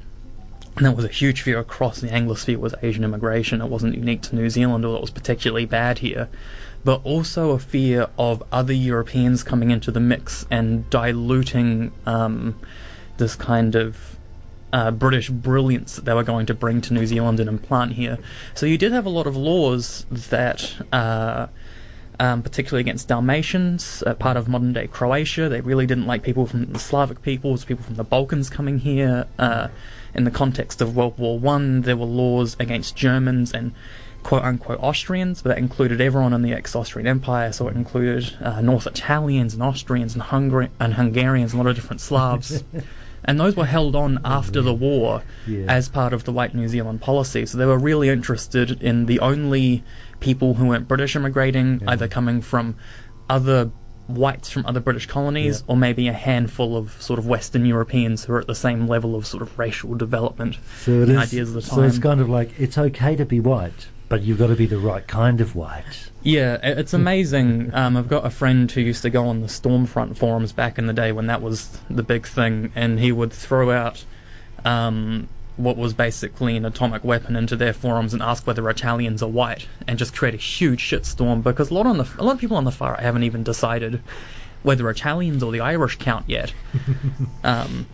and 0.75 0.85
that 0.85 0.97
was 0.97 1.05
a 1.05 1.09
huge 1.09 1.41
fear 1.43 1.59
across 1.59 2.01
the 2.01 2.09
Anglosphere 2.09 2.57
was 2.57 2.75
Asian 2.81 3.05
immigration. 3.05 3.61
It 3.61 3.67
wasn't 3.69 3.95
unique 3.95 4.21
to 4.23 4.35
New 4.35 4.49
Zealand, 4.49 4.83
although 4.83 4.97
it 4.97 5.01
was 5.01 5.11
particularly 5.11 5.65
bad 5.65 5.99
here. 5.99 6.27
But 6.85 7.01
also 7.03 7.51
a 7.51 7.59
fear 7.59 8.07
of 8.17 8.41
other 8.51 8.71
Europeans 8.71 9.43
coming 9.43 9.71
into 9.71 9.91
the 9.91 9.99
mix 9.99 10.45
and 10.49 10.89
diluting 10.89 11.91
um, 12.05 12.57
this 13.17 13.35
kind 13.35 13.75
of 13.75 14.17
uh, 14.71 14.91
British 14.91 15.29
brilliance 15.29 15.95
that 15.95 16.05
they 16.05 16.13
were 16.13 16.23
going 16.23 16.45
to 16.45 16.53
bring 16.53 16.81
to 16.81 16.93
New 16.93 17.05
Zealand 17.05 17.39
and 17.41 17.49
implant 17.49 17.93
here. 17.93 18.17
So 18.53 18.65
you 18.65 18.77
did 18.77 18.93
have 18.93 19.05
a 19.05 19.09
lot 19.09 19.27
of 19.27 19.35
laws 19.35 20.05
that. 20.09 20.73
Uh, 20.93 21.47
um, 22.17 22.43
particularly 22.43 22.79
against 22.79 23.09
Dalmatians, 23.09 24.01
uh, 24.07 24.13
part 24.13 24.37
of 24.37 24.47
modern 24.47 24.71
day 24.71 24.87
Croatia. 24.87 25.49
They 25.49 25.59
really 25.59 25.85
didn't 25.85 26.07
like 26.07 26.23
people 26.23 26.45
from 26.45 26.71
the 26.71 26.79
Slavic 26.79 27.21
peoples, 27.21 27.65
people 27.65 27.83
from 27.83 27.95
the 27.95 28.05
Balkans 28.05 28.49
coming 28.49 28.79
here. 28.79 29.25
Uh, 29.37 29.67
in 30.13 30.23
the 30.23 30.31
context 30.31 30.79
of 30.79 30.95
World 30.95 31.17
War 31.17 31.37
One, 31.37 31.81
there 31.81 31.97
were 31.97 32.05
laws 32.05 32.55
against 32.57 32.95
Germans 32.95 33.53
and 33.53 33.73
quote 34.25 34.41
unquote 34.43 34.79
Austrians, 34.81 35.43
but 35.43 35.49
that 35.49 35.59
included 35.59 36.01
everyone 36.01 36.33
in 36.33 36.41
the 36.41 36.51
ex-Austrian 36.51 37.07
Empire. 37.07 37.51
So 37.53 37.67
it 37.67 37.75
included 37.75 38.33
uh, 38.41 38.59
North 38.59 38.87
Italians 38.87 39.53
and 39.53 39.61
Austrians 39.61 40.13
and, 40.15 40.23
Hungary- 40.23 40.71
and 40.79 40.95
Hungarians, 40.95 41.53
and 41.53 41.61
a 41.61 41.63
lot 41.63 41.69
of 41.69 41.75
different 41.75 42.01
Slavs. 42.01 42.63
and 43.23 43.39
those 43.39 43.55
were 43.55 43.65
held 43.67 43.95
on 43.95 44.19
after 44.25 44.63
the 44.63 44.73
war 44.73 45.21
Yeah. 45.45 45.65
as 45.67 45.89
part 45.89 46.11
of 46.11 46.23
the 46.23 46.31
White 46.31 46.55
New 46.55 46.67
Zealand 46.67 47.01
policy. 47.01 47.45
So 47.45 47.59
they 47.59 47.67
were 47.67 47.77
really 47.77 48.09
interested 48.09 48.81
in 48.81 49.05
the 49.05 49.19
only 49.19 49.83
people 50.21 50.55
who 50.55 50.65
weren't 50.69 50.87
British 50.87 51.15
immigrating, 51.15 51.81
Yeah. 51.81 51.91
either 51.91 52.07
coming 52.07 52.41
from 52.41 52.75
other 53.29 53.69
whites 54.07 54.49
from 54.51 54.65
other 54.65 54.79
British 54.79 55.05
colonies, 55.05 55.59
Yeah. 55.67 55.73
or 55.73 55.77
maybe 55.77 56.07
a 56.07 56.13
handful 56.13 56.77
of 56.77 56.99
sort 56.99 57.19
of 57.19 57.27
Western 57.27 57.63
Europeans 57.65 58.23
who 58.25 58.33
are 58.33 58.39
at 58.39 58.47
the 58.47 58.55
same 58.55 58.87
level 58.87 59.15
of 59.15 59.25
sort 59.27 59.43
of 59.43 59.57
racial 59.59 59.93
development. 59.95 60.57
So 60.81 60.91
it 60.91 61.09
and 61.09 61.11
is. 61.11 61.17
ideas 61.17 61.49
of 61.49 61.55
the 61.55 61.61
time. 61.61 61.75
So 61.75 61.83
it's 61.83 61.99
kind 61.99 62.21
of 62.21 62.27
like 62.29 62.59
it's 62.59 62.77
okay 62.77 63.15
to 63.15 63.25
be 63.25 63.39
white, 63.39 63.87
but 64.09 64.21
you've 64.21 64.37
got 64.37 64.47
to 64.47 64.55
be 64.55 64.65
the 64.65 64.77
right 64.77 65.07
kind 65.07 65.41
of 65.41 65.55
white. 65.55 66.09
Yeah, 66.21 66.57
it's 66.63 66.93
amazing. 66.93 67.73
um, 67.73 67.95
I've 67.97 68.07
got 68.07 68.25
a 68.25 68.29
friend 68.29 68.71
who 68.71 68.81
used 68.81 69.03
to 69.03 69.09
go 69.09 69.27
on 69.27 69.41
the 69.41 69.47
Stormfront 69.47 70.17
forums 70.17 70.51
back 70.51 70.77
in 70.77 70.87
the 70.87 70.93
day 70.93 71.11
when 71.11 71.27
that 71.27 71.41
was 71.41 71.79
the 71.89 72.03
big 72.03 72.27
thing, 72.27 72.71
and 72.75 72.99
he 72.99 73.11
would 73.11 73.31
throw 73.31 73.71
out 73.71 74.03
um, 74.63 75.27
what 75.57 75.77
was 75.77 75.93
basically 75.93 76.57
an 76.57 76.65
atomic 76.65 77.03
weapon 77.03 77.35
into 77.35 77.55
their 77.55 77.73
forums 77.73 78.13
and 78.13 78.21
ask 78.21 78.45
whether 78.45 78.67
Italians 78.69 79.21
are 79.21 79.29
white, 79.29 79.67
and 79.87 79.99
just 79.99 80.15
create 80.15 80.33
a 80.33 80.37
huge 80.37 80.81
shitstorm 80.81 81.43
because 81.43 81.69
a 81.69 81.73
lot 81.73 81.85
on 81.85 81.97
the 81.97 82.07
a 82.17 82.23
lot 82.23 82.33
of 82.33 82.39
people 82.39 82.57
on 82.57 82.63
the 82.63 82.71
far 82.71 82.93
right 82.93 83.01
haven't 83.01 83.23
even 83.23 83.43
decided 83.43 84.01
whether 84.63 84.89
Italians 84.89 85.43
or 85.43 85.51
the 85.51 85.59
Irish 85.59 85.97
count 85.97 86.25
yet. 86.27 86.53
um, 87.43 87.85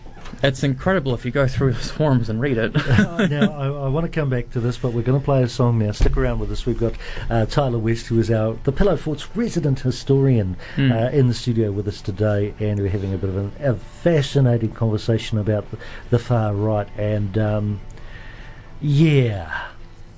it's 0.44 0.64
incredible 0.64 1.14
if 1.14 1.26
you 1.26 1.32
go 1.32 1.48
through 1.48 1.74
those 1.74 1.92
forums 1.92 2.30
and 2.30 2.40
read 2.42 2.58
it. 2.58 2.74
now, 3.30 3.52
I, 3.54 3.68
I 3.68 3.88
want 3.90 4.06
to 4.06 4.12
come 4.12 4.30
back 4.30 4.50
to 4.52 4.60
this, 4.60 4.78
but 4.78 4.94
we're 4.94 5.02
going 5.04 5.20
to 5.20 5.24
play 5.24 5.44
a 5.44 5.48
song 5.50 5.80
now. 5.80 5.92
Stick 5.92 6.18
around 6.18 6.40
with 6.40 6.52
us. 6.52 6.66
We've 6.66 6.80
got 6.80 6.94
uh, 7.30 7.46
Tyler 7.46 7.80
West, 7.80 8.08
who 8.08 8.20
is 8.20 8.32
our 8.32 8.54
the 8.64 8.72
Pillow 8.72 8.98
Fort's 8.98 9.36
resident 9.36 9.82
historian, 9.82 10.58
Hmm. 10.76 10.92
uh, 10.92 11.10
in 11.10 11.28
the 11.28 11.34
studio 11.34 11.72
with 11.72 11.88
us 11.88 12.02
today, 12.02 12.54
and 12.60 12.80
we're 12.80 12.90
having 12.90 13.14
a 13.14 13.18
bit 13.18 13.30
of 13.30 13.38
a, 13.62 13.72
a 13.72 13.76
fascinating 13.76 14.72
conversation 14.72 15.38
about 15.38 15.70
the, 15.72 15.78
the 16.10 16.20
far 16.20 16.54
right. 16.54 16.88
And 16.98 17.38
um, 17.38 17.82
yeah, 18.80 19.68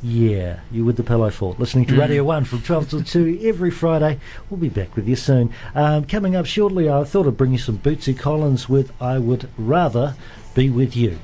yeah, 0.04 0.60
you 0.72 0.84
with 0.84 0.98
the 0.98 1.04
Pillow 1.04 1.30
Fort, 1.30 1.60
listening 1.60 1.86
to 1.86 1.94
Mm. 1.94 2.00
Radio 2.00 2.24
One 2.26 2.44
from 2.44 2.62
twelve 2.62 2.90
till 2.90 3.04
two 3.04 3.40
every 3.42 3.72
Friday. 3.72 4.20
We'll 4.50 4.60
be 4.60 4.70
back 4.70 4.96
with 4.96 5.08
you 5.08 5.16
soon. 5.16 5.52
Um, 5.74 6.04
coming 6.04 6.36
up 6.36 6.46
shortly, 6.46 6.90
I 6.90 7.04
thought 7.06 7.26
I'd 7.26 7.38
bring 7.38 7.54
you 7.54 7.58
some 7.58 7.78
Bootsy 7.78 8.18
Collins 8.18 8.68
with 8.68 8.92
"I 9.02 9.18
Would 9.18 9.48
Rather 9.58 10.16
Be 10.54 10.70
With 10.70 10.96
You." 10.96 11.20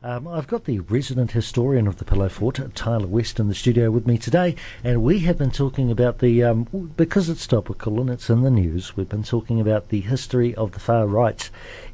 Um, 0.00 0.28
I've 0.28 0.46
got 0.46 0.64
the 0.64 0.78
resident 0.78 1.32
historian 1.32 1.88
of 1.88 1.96
the 1.96 2.04
Pillow 2.04 2.28
Fort, 2.28 2.60
Tyler 2.76 3.08
West, 3.08 3.40
in 3.40 3.48
the 3.48 3.54
studio 3.54 3.90
with 3.90 4.06
me 4.06 4.16
today, 4.16 4.54
and 4.84 5.02
we 5.02 5.20
have 5.20 5.38
been 5.38 5.50
talking 5.50 5.90
about 5.90 6.20
the 6.20 6.44
um, 6.44 6.92
because 6.96 7.28
it's 7.28 7.48
topical 7.48 8.00
and 8.00 8.08
it's 8.08 8.30
in 8.30 8.42
the 8.42 8.50
news. 8.50 8.96
We've 8.96 9.08
been 9.08 9.24
talking 9.24 9.60
about 9.60 9.88
the 9.88 10.00
history 10.00 10.54
of 10.54 10.70
the 10.70 10.78
far 10.78 11.08
right 11.08 11.50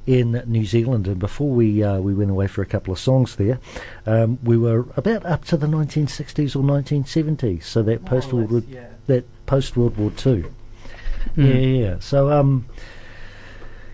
in 0.07 0.43
New 0.47 0.67
Zealand, 0.67 1.09
and 1.09 1.19
before 1.19 1.49
we 1.49 1.83
uh, 1.83 1.99
we 1.99 2.13
went 2.13 2.31
away 2.31 2.47
for 2.47 2.61
a 2.61 2.67
couple 2.67 2.93
of 2.93 2.99
songs 2.99 3.37
there, 3.37 3.59
um, 4.05 4.39
we 4.43 4.59
were 4.59 4.87
about 4.99 5.25
up 5.25 5.47
to 5.47 5.57
the 5.57 5.67
1960s 5.67 6.55
or 6.55 6.63
1970s, 6.63 7.63
so 7.63 7.83
that 7.83 8.05
post 8.05 8.35
World 8.35 8.51
War 8.51 8.63
that 9.07 9.25
post 9.47 9.79
World 9.79 9.97
War 9.97 10.11
Two. 10.11 10.53
Hmm. 11.37 11.47
Yeah, 11.47 11.55
yeah. 11.55 11.97
So 12.01 12.31
um, 12.31 12.67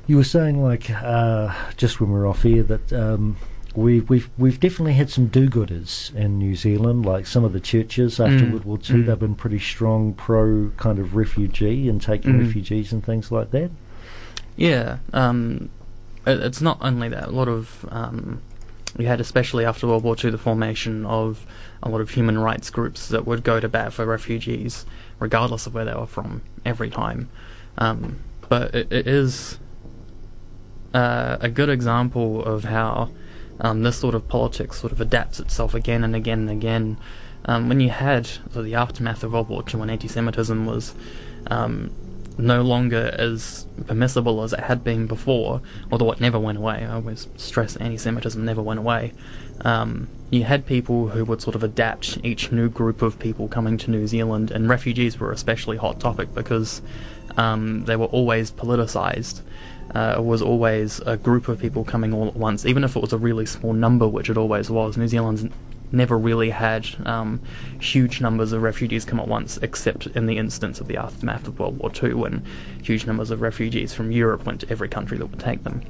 You 0.08 0.16
were 0.16 0.24
saying, 0.24 0.60
like, 0.60 0.90
uh, 0.90 1.54
just 1.76 2.00
when 2.00 2.10
we 2.10 2.18
were 2.18 2.26
off 2.26 2.42
here, 2.42 2.64
that 2.64 2.92
um, 2.92 3.36
we've 3.74 4.08
we've 4.08 4.28
we've 4.38 4.58
definitely 4.60 4.94
had 4.94 5.10
some 5.10 5.26
do-gooders 5.28 6.14
in 6.14 6.38
New 6.38 6.56
Zealand. 6.56 7.06
Like 7.06 7.26
some 7.26 7.44
of 7.44 7.52
the 7.52 7.60
churches 7.60 8.18
after 8.20 8.44
Mm, 8.44 8.50
World 8.52 8.64
War 8.64 8.78
II. 8.78 8.96
mm. 9.02 9.06
they've 9.06 9.18
been 9.18 9.34
pretty 9.34 9.58
strong 9.58 10.12
pro 10.14 10.70
kind 10.76 10.98
of 10.98 11.14
refugee 11.14 11.88
and 11.88 12.00
taking 12.00 12.32
Mm. 12.34 12.40
refugees 12.46 12.92
and 12.92 13.04
things 13.04 13.30
like 13.30 13.50
that. 13.52 13.70
Yeah, 14.56 14.98
um, 15.12 15.70
it, 16.26 16.40
it's 16.40 16.60
not 16.60 16.78
only 16.80 17.08
that. 17.08 17.28
A 17.28 17.30
lot 17.30 17.48
of 17.48 17.86
um, 17.90 18.40
we 18.96 19.04
had, 19.06 19.20
especially 19.20 19.64
after 19.64 19.86
World 19.86 20.02
War 20.04 20.16
II, 20.22 20.30
the 20.30 20.38
formation 20.38 21.06
of 21.06 21.46
a 21.82 21.88
lot 21.88 22.00
of 22.00 22.10
human 22.10 22.38
rights 22.38 22.68
groups 22.70 23.08
that 23.08 23.26
would 23.26 23.42
go 23.44 23.60
to 23.60 23.68
bat 23.68 23.92
for 23.92 24.04
refugees, 24.04 24.84
regardless 25.20 25.66
of 25.66 25.74
where 25.74 25.84
they 25.84 25.94
were 25.94 26.06
from, 26.06 26.42
every 26.66 26.90
time. 26.90 27.28
Um, 27.78 28.18
but 28.48 28.74
it, 28.74 28.92
it 28.92 29.06
is 29.06 29.58
uh, 30.92 31.36
a 31.40 31.48
good 31.48 31.68
example 31.68 32.44
of 32.44 32.64
how 32.64 33.10
um, 33.60 33.82
this 33.82 33.96
sort 33.96 34.14
of 34.14 34.28
politics 34.28 34.78
sort 34.80 34.92
of 34.92 35.00
adapts 35.00 35.40
itself 35.40 35.74
again 35.74 36.04
and 36.04 36.14
again 36.16 36.40
and 36.40 36.50
again. 36.50 36.96
Um, 37.44 37.68
when 37.68 37.80
you 37.80 37.88
had 37.88 38.26
so 38.26 38.62
the 38.62 38.74
aftermath 38.74 39.22
of 39.24 39.32
World 39.32 39.48
War 39.48 39.64
II, 39.66 39.80
when 39.80 39.90
anti-Semitism 39.90 40.66
was 40.66 40.94
um, 41.46 41.90
no 42.38 42.62
longer 42.62 43.14
as 43.18 43.66
permissible 43.86 44.42
as 44.42 44.52
it 44.52 44.60
had 44.60 44.84
been 44.84 45.06
before, 45.06 45.60
although 45.90 46.10
it 46.12 46.20
never 46.20 46.38
went 46.38 46.58
away. 46.58 46.84
I 46.84 46.94
always 46.94 47.28
stress 47.36 47.76
anti-Semitism 47.76 48.44
never 48.44 48.62
went 48.62 48.80
away. 48.80 49.12
Um, 49.64 50.08
you 50.30 50.44
had 50.44 50.64
people 50.64 51.08
who 51.08 51.24
would 51.24 51.42
sort 51.42 51.56
of 51.56 51.62
adapt 51.62 52.18
each 52.22 52.52
new 52.52 52.68
group 52.68 53.02
of 53.02 53.18
people 53.18 53.48
coming 53.48 53.76
to 53.78 53.90
New 53.90 54.06
Zealand, 54.06 54.50
and 54.50 54.68
refugees 54.68 55.18
were 55.18 55.32
especially 55.32 55.76
hot 55.76 56.00
topic 56.00 56.34
because 56.34 56.82
um, 57.36 57.84
they 57.84 57.96
were 57.96 58.06
always 58.06 58.50
politicized. 58.50 59.42
Uh, 59.94 60.20
was 60.22 60.40
always 60.40 61.00
a 61.00 61.16
group 61.16 61.48
of 61.48 61.58
people 61.58 61.84
coming 61.84 62.14
all 62.14 62.28
at 62.28 62.36
once, 62.36 62.64
even 62.64 62.84
if 62.84 62.94
it 62.94 63.00
was 63.00 63.12
a 63.12 63.18
really 63.18 63.44
small 63.44 63.72
number, 63.72 64.06
which 64.06 64.30
it 64.30 64.36
always 64.36 64.70
was. 64.70 64.96
New 64.96 65.08
Zealand's 65.08 65.44
never 65.92 66.16
really 66.16 66.50
had 66.50 66.86
um, 67.06 67.40
huge 67.80 68.20
numbers 68.20 68.52
of 68.52 68.62
refugees 68.62 69.04
come 69.04 69.20
at 69.20 69.28
once, 69.28 69.58
except 69.58 70.06
in 70.08 70.26
the 70.26 70.38
instance 70.38 70.80
of 70.80 70.86
the 70.86 70.96
aftermath 70.96 71.46
of 71.46 71.58
World 71.58 71.78
War 71.78 71.90
II, 72.02 72.14
when 72.14 72.44
huge 72.82 73.06
numbers 73.06 73.30
of 73.30 73.40
refugees 73.40 73.92
from 73.92 74.12
Europe 74.12 74.46
went 74.46 74.60
to 74.60 74.70
every 74.70 74.88
country 74.88 75.18
that 75.18 75.26
would 75.26 75.40
take 75.40 75.64
them. 75.64 75.82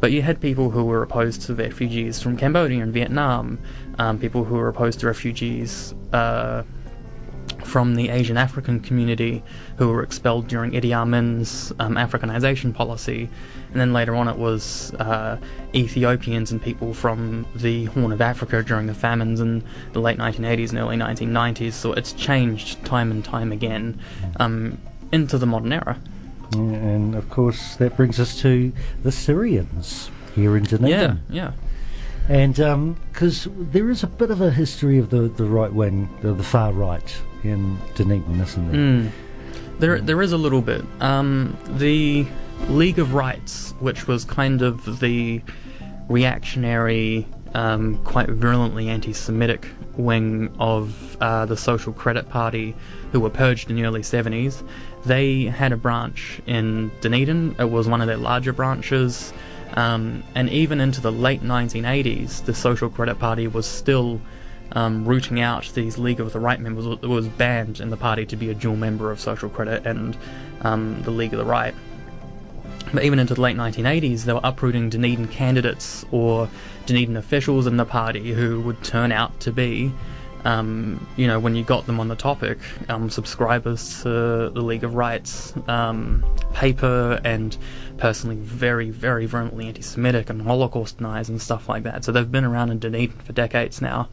But 0.00 0.12
you 0.12 0.22
had 0.22 0.40
people 0.40 0.70
who 0.70 0.84
were 0.84 1.02
opposed 1.02 1.42
to 1.42 1.54
refugees 1.54 2.20
from 2.20 2.36
Cambodia 2.36 2.82
and 2.82 2.92
Vietnam, 2.92 3.58
um, 3.98 4.18
people 4.18 4.44
who 4.44 4.56
were 4.56 4.68
opposed 4.68 5.00
to 5.00 5.06
refugees. 5.06 5.94
Uh, 6.12 6.62
from 7.76 7.94
the 7.94 8.08
Asian 8.08 8.38
African 8.38 8.80
community 8.80 9.42
who 9.76 9.88
were 9.88 10.02
expelled 10.02 10.48
during 10.48 10.70
Idi 10.70 10.96
Amin's 10.96 11.74
um, 11.78 11.96
Africanization 11.96 12.72
policy, 12.72 13.28
and 13.70 13.78
then 13.78 13.92
later 13.92 14.16
on 14.16 14.28
it 14.28 14.38
was 14.38 14.94
uh, 14.94 15.36
Ethiopians 15.74 16.50
and 16.52 16.62
people 16.62 16.94
from 16.94 17.44
the 17.54 17.84
Horn 17.84 18.12
of 18.12 18.22
Africa 18.22 18.62
during 18.62 18.86
the 18.86 18.94
famines 18.94 19.40
in 19.40 19.62
the 19.92 20.00
late 20.00 20.16
1980s 20.16 20.70
and 20.70 20.78
early 20.78 20.96
1990s. 20.96 21.74
So 21.74 21.92
it's 21.92 22.14
changed 22.14 22.82
time 22.86 23.10
and 23.10 23.22
time 23.22 23.52
again 23.52 24.00
um, 24.40 24.78
into 25.12 25.36
the 25.36 25.44
modern 25.44 25.74
era. 25.74 26.00
Yeah, 26.54 26.60
and 26.60 27.14
of 27.14 27.28
course, 27.28 27.76
that 27.76 27.94
brings 27.94 28.18
us 28.18 28.40
to 28.40 28.72
the 29.02 29.12
Syrians 29.12 30.10
here 30.34 30.56
in 30.56 30.62
Dunedin. 30.62 31.20
Yeah, 31.28 31.52
yeah. 32.30 32.30
And 32.30 32.96
because 33.12 33.48
there 33.54 33.90
is 33.90 34.02
a 34.02 34.06
bit 34.06 34.30
of 34.30 34.40
a 34.40 34.50
history 34.50 34.96
of 34.96 35.10
the, 35.10 35.28
the 35.28 35.44
right 35.44 35.70
wing, 35.70 36.08
the, 36.22 36.32
the 36.32 36.42
far 36.42 36.72
right 36.72 37.20
in 37.50 37.78
Dunedin, 37.94 38.40
isn't 38.40 38.72
there? 38.72 38.80
Mm. 38.80 39.10
There, 39.78 40.00
there 40.00 40.22
is 40.22 40.32
a 40.32 40.38
little 40.38 40.62
bit. 40.62 40.84
Um, 41.00 41.56
the 41.66 42.26
League 42.68 42.98
of 42.98 43.14
Rights, 43.14 43.74
which 43.80 44.06
was 44.06 44.24
kind 44.24 44.62
of 44.62 45.00
the 45.00 45.42
reactionary, 46.08 47.26
um, 47.54 47.98
quite 48.04 48.28
virulently 48.28 48.88
anti-Semitic 48.88 49.68
wing 49.96 50.54
of 50.58 51.16
uh, 51.20 51.46
the 51.46 51.56
Social 51.56 51.92
Credit 51.92 52.28
Party, 52.28 52.74
who 53.12 53.20
were 53.20 53.30
purged 53.30 53.70
in 53.70 53.76
the 53.76 53.84
early 53.84 54.02
70s, 54.02 54.66
they 55.04 55.44
had 55.44 55.72
a 55.72 55.76
branch 55.76 56.40
in 56.46 56.90
Dunedin. 57.00 57.54
It 57.58 57.70
was 57.70 57.88
one 57.88 58.00
of 58.00 58.06
their 58.06 58.16
larger 58.16 58.52
branches. 58.52 59.32
Um, 59.74 60.22
and 60.34 60.48
even 60.50 60.80
into 60.80 61.00
the 61.00 61.12
late 61.12 61.42
1980s, 61.42 62.44
the 62.44 62.54
Social 62.54 62.88
Credit 62.88 63.18
Party 63.18 63.46
was 63.46 63.66
still 63.66 64.20
um, 64.72 65.04
rooting 65.04 65.40
out 65.40 65.70
these 65.74 65.98
League 65.98 66.20
of 66.20 66.32
the 66.32 66.40
Right 66.40 66.60
members. 66.60 66.86
Was 66.86 67.28
banned 67.28 67.80
in 67.80 67.90
the 67.90 67.96
party 67.96 68.26
to 68.26 68.36
be 68.36 68.50
a 68.50 68.54
dual 68.54 68.76
member 68.76 69.10
of 69.10 69.20
Social 69.20 69.48
Credit 69.48 69.86
and 69.86 70.16
um, 70.62 71.02
the 71.02 71.10
League 71.10 71.32
of 71.32 71.38
the 71.38 71.44
Right. 71.44 71.74
But 72.92 73.04
even 73.04 73.18
into 73.18 73.34
the 73.34 73.40
late 73.40 73.56
1980s, 73.56 74.24
they 74.24 74.32
were 74.32 74.40
uprooting 74.44 74.90
Dunedin 74.90 75.28
candidates 75.28 76.04
or 76.12 76.48
Dunedin 76.86 77.16
officials 77.16 77.66
in 77.66 77.76
the 77.76 77.84
party 77.84 78.32
who 78.32 78.60
would 78.60 78.82
turn 78.84 79.10
out 79.10 79.38
to 79.40 79.50
be, 79.50 79.92
um, 80.44 81.04
you 81.16 81.26
know, 81.26 81.40
when 81.40 81.56
you 81.56 81.64
got 81.64 81.86
them 81.86 81.98
on 81.98 82.06
the 82.06 82.14
topic, 82.14 82.58
um, 82.88 83.10
subscribers 83.10 84.02
to 84.02 84.50
the 84.50 84.62
League 84.62 84.84
of 84.84 84.94
Rights 84.94 85.52
um, 85.66 86.24
paper 86.52 87.20
and 87.24 87.56
personally 87.98 88.36
very, 88.36 88.90
very 88.90 89.26
virulently 89.26 89.66
anti 89.66 89.82
Semitic 89.82 90.30
and 90.30 90.40
Holocaust 90.42 90.98
deniers 90.98 91.28
and 91.28 91.42
stuff 91.42 91.68
like 91.68 91.82
that. 91.82 92.04
So 92.04 92.12
they've 92.12 92.30
been 92.30 92.44
around 92.44 92.70
in 92.70 92.78
Dunedin 92.78 93.18
for 93.18 93.32
decades 93.32 93.82
now. 93.82 94.08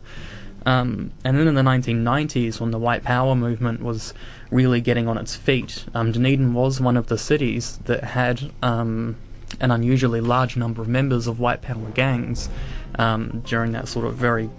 Um, 0.65 1.11
and 1.23 1.37
then 1.37 1.47
in 1.47 1.55
the 1.55 1.61
1990s, 1.61 2.59
when 2.59 2.71
the 2.71 2.79
White 2.79 3.03
Power 3.03 3.35
movement 3.35 3.81
was 3.81 4.13
really 4.49 4.81
getting 4.81 5.07
on 5.07 5.17
its 5.17 5.35
feet, 5.35 5.85
um, 5.93 6.11
Dunedin 6.11 6.53
was 6.53 6.79
one 6.79 6.95
of 6.95 7.07
the 7.07 7.17
cities 7.17 7.79
that 7.85 8.03
had 8.03 8.51
um, 8.61 9.17
an 9.59 9.71
unusually 9.71 10.21
large 10.21 10.55
number 10.55 10.81
of 10.81 10.87
members 10.87 11.27
of 11.27 11.39
White 11.39 11.61
Power 11.61 11.89
gangs 11.93 12.49
um, 12.95 13.43
during 13.45 13.71
that 13.73 13.87
sort 13.87 14.05
of 14.05 14.15
very 14.15 14.49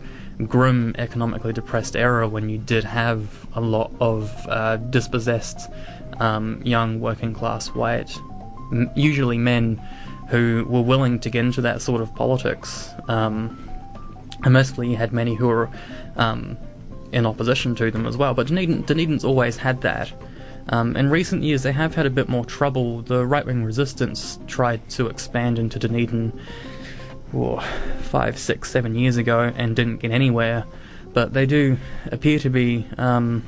grim, 0.47 0.95
economically 0.99 1.53
depressed 1.53 1.97
era 1.97 2.29
when 2.29 2.49
you 2.49 2.59
did 2.59 2.85
have 2.85 3.47
a 3.55 3.61
lot 3.61 3.93
of 4.01 4.31
uh, 4.49 4.77
dispossessed 4.77 5.71
um, 6.21 6.61
young 6.65 7.01
working 7.01 7.33
class 7.33 7.69
white, 7.69 8.11
usually 8.95 9.39
men, 9.39 9.81
who 10.29 10.67
were 10.69 10.81
willing 10.81 11.21
to 11.21 11.31
get 11.31 11.45
into 11.45 11.61
that 11.61 11.83
sort 11.83 12.01
of 12.01 12.15
politics. 12.15 12.91
Um, 13.09 13.64
mostly 14.49 14.91
you 14.91 14.97
had 14.97 15.13
many 15.13 15.35
who 15.35 15.49
were 15.49 15.71
um, 16.17 16.57
in 17.13 17.27
opposition 17.27 17.75
to 17.77 17.91
them 17.91 18.07
as 18.07 18.17
well. 18.17 18.35
But 18.35 18.49
Dunedin, 18.49 18.83
Dunedin's 18.83 19.25
always 19.25 19.57
had 19.57 19.81
that. 19.83 20.13
Um, 20.71 20.97
in 20.97 21.11
recent 21.11 21.43
years, 21.43 21.63
they 21.63 21.73
have 21.73 21.95
had 21.95 22.07
a 22.07 22.11
bit 22.11 22.29
more 22.29 22.45
trouble. 22.45 23.03
The 23.03 23.27
right 23.27 23.45
wing 23.45 23.65
resistance 23.65 24.39
tried 24.47 24.89
to 24.91 25.09
expand 25.09 25.59
into 25.59 25.79
Dunedin 25.79 26.39
oh, 27.35 27.61
five, 28.03 28.39
six, 28.39 28.71
seven 28.71 28.95
years 28.95 29.17
ago 29.17 29.53
and 29.57 29.77
didn't 29.77 29.99
get 29.99 30.11
anywhere. 30.11 30.65
But 31.13 31.33
they 31.33 31.47
do 31.47 31.77
appear 32.11 32.39
to 32.41 32.51
be 32.51 32.87
um, 32.99 33.45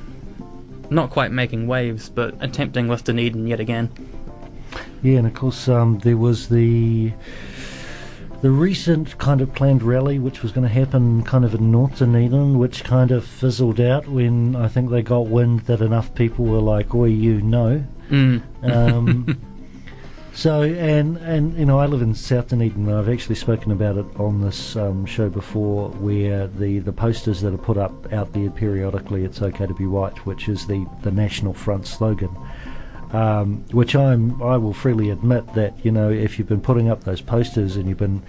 not 0.90 1.10
quite 1.10 1.32
making 1.32 1.66
waves, 1.66 2.08
but 2.08 2.34
attempting 2.40 2.88
with 2.88 3.04
Dunedin 3.04 3.46
yet 3.46 3.60
again. 3.60 3.90
Yeah, 5.02 5.18
and 5.18 5.26
of 5.26 5.34
course 5.34 5.68
um, 5.68 5.98
there 6.00 6.16
was 6.16 6.48
the 6.48 7.12
the 8.42 8.50
recent 8.50 9.16
kind 9.18 9.40
of 9.40 9.54
planned 9.54 9.82
rally, 9.82 10.18
which 10.18 10.42
was 10.42 10.52
going 10.52 10.66
to 10.66 10.72
happen 10.72 11.22
kind 11.22 11.44
of 11.44 11.54
in 11.54 11.70
North 11.70 11.98
Dunedin, 11.98 12.58
which 12.58 12.84
kind 12.84 13.10
of 13.10 13.24
fizzled 13.24 13.80
out 13.80 14.06
when 14.06 14.54
I 14.54 14.68
think 14.68 14.90
they 14.90 15.02
got 15.02 15.26
wind 15.26 15.60
that 15.60 15.80
enough 15.80 16.14
people 16.14 16.44
were 16.44 16.60
like, 16.60 16.94
"Oi, 16.94 17.06
you 17.06 17.40
know." 17.40 17.84
Mm. 18.10 18.42
Um, 18.62 19.40
so, 20.32 20.62
and 20.62 21.16
and 21.18 21.56
you 21.58 21.64
know, 21.64 21.78
I 21.78 21.86
live 21.86 22.02
in 22.02 22.14
South 22.14 22.48
Dunedin, 22.48 22.88
and 22.88 22.94
I've 22.96 23.08
actually 23.08 23.36
spoken 23.36 23.72
about 23.72 23.96
it 23.96 24.06
on 24.16 24.40
this 24.40 24.76
um, 24.76 25.06
show 25.06 25.28
before, 25.28 25.90
where 25.90 26.46
the 26.46 26.78
the 26.80 26.92
posters 26.92 27.40
that 27.40 27.54
are 27.54 27.58
put 27.58 27.78
up 27.78 28.12
out 28.12 28.32
there 28.32 28.50
periodically, 28.50 29.24
"It's 29.24 29.42
okay 29.42 29.66
to 29.66 29.74
be 29.74 29.86
white," 29.86 30.26
which 30.26 30.48
is 30.48 30.66
the 30.66 30.86
the 31.02 31.10
National 31.10 31.52
Front 31.52 31.86
slogan. 31.86 32.36
Um, 33.12 33.64
which 33.70 33.94
I'm, 33.94 34.42
I 34.42 34.56
will 34.56 34.72
freely 34.72 35.10
admit 35.10 35.54
that 35.54 35.72
you 35.84 35.92
know 35.92 36.10
if 36.10 36.38
you've 36.38 36.48
been 36.48 36.60
putting 36.60 36.88
up 36.90 37.04
those 37.04 37.20
posters 37.20 37.76
and 37.76 37.88
you've 37.88 37.98
been 37.98 38.20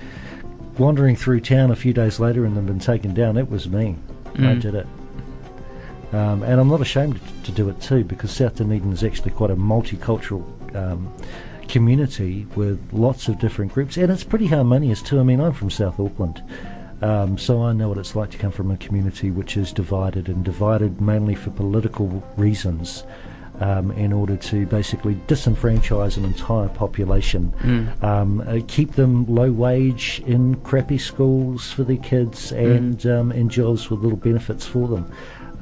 wandering 0.78 1.16
through 1.16 1.42
town 1.42 1.72
a 1.72 1.76
few 1.76 1.94
days 1.94 2.20
later 2.20 2.46
and 2.46 2.56
they've 2.56 2.66
been 2.66 2.78
taken 2.80 3.14
down, 3.16 3.38
it 3.38 3.50
was 3.50 3.68
me. 3.68 3.96
I 4.36 4.40
Mm. 4.40 4.62
did 4.62 4.76
it, 4.76 4.88
um, 6.14 6.44
and 6.44 6.62
I'm 6.62 6.68
not 6.70 6.80
ashamed 6.82 7.20
to 7.44 7.52
do 7.52 7.70
it 7.70 7.82
too 7.82 8.04
because 8.04 8.30
South 8.32 8.56
Dunedin 8.56 8.94
is 8.94 9.04
actually 9.04 9.32
quite 9.32 9.50
a 9.50 9.56
multicultural 9.56 10.44
um, 10.76 11.12
community 11.68 12.46
with 12.56 12.80
lots 12.94 13.28
of 13.28 13.40
different 13.40 13.74
groups, 13.74 13.98
and 13.98 14.12
it's 14.12 14.24
pretty 14.24 14.46
harmonious 14.48 15.02
too. 15.02 15.20
I 15.20 15.24
mean, 15.24 15.42
I'm 15.42 15.54
from 15.54 15.72
South 15.72 16.00
Auckland. 16.00 16.44
Um, 17.02 17.38
so 17.38 17.62
I 17.64 17.74
know 17.74 17.90
what 17.90 17.98
it's 17.98 18.16
like 18.16 18.32
to 18.32 18.38
come 18.38 18.52
from 18.52 18.72
a 18.72 18.78
community 18.78 19.30
which 19.32 19.56
is 19.58 19.72
divided 19.72 20.30
and 20.30 20.44
divided 20.46 21.00
mainly 21.02 21.36
for 21.36 21.50
political 21.52 22.24
reasons 22.38 23.04
um, 23.60 23.92
in 23.94 24.14
order 24.14 24.36
to 24.38 24.66
basically 24.68 25.16
disenfranchise 25.28 26.18
an 26.18 26.26
entire 26.26 26.70
population, 26.70 27.54
Mm. 27.64 28.04
um, 28.04 28.42
uh, 28.42 28.60
keep 28.68 28.94
them 28.94 29.26
low 29.28 29.52
wage 29.52 30.22
in 30.26 30.56
crappy 30.58 30.98
schools 30.98 31.72
for 31.72 31.84
their 31.84 31.98
kids, 31.98 32.52
and 32.52 33.06
um, 33.08 33.32
in 33.32 33.50
jobs 33.50 33.90
with 33.90 34.02
little 34.02 34.18
benefits 34.18 34.66
for 34.66 34.88
them. 34.88 35.12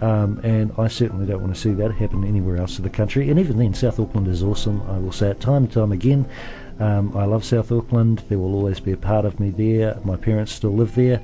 Um, 0.01 0.39
and 0.43 0.73
I 0.77 0.89
certainly 0.89 1.25
don't 1.25 1.41
want 1.41 1.55
to 1.55 1.59
see 1.59 1.71
that 1.73 1.91
happen 1.93 2.25
anywhere 2.25 2.57
else 2.57 2.77
in 2.77 2.83
the 2.83 2.89
country. 2.89 3.29
And 3.29 3.39
even 3.39 3.57
then, 3.57 3.73
South 3.73 3.97
Auckland 3.97 4.27
is 4.27 4.43
awesome. 4.43 4.81
I 4.89 4.97
will 4.97 5.13
say 5.13 5.29
it 5.29 5.39
time 5.39 5.63
and 5.63 5.71
time 5.71 5.93
again. 5.93 6.25
Um, 6.81 7.15
I 7.15 7.23
love 7.23 7.45
South 7.45 7.71
Auckland. 7.71 8.21
There 8.27 8.37
will 8.37 8.53
always 8.55 8.81
be 8.81 8.91
a 8.91 8.97
part 8.97 9.23
of 9.23 9.39
me 9.39 9.51
there. 9.51 9.97
My 10.03 10.17
parents 10.17 10.51
still 10.51 10.73
live 10.75 10.95
there, 10.95 11.21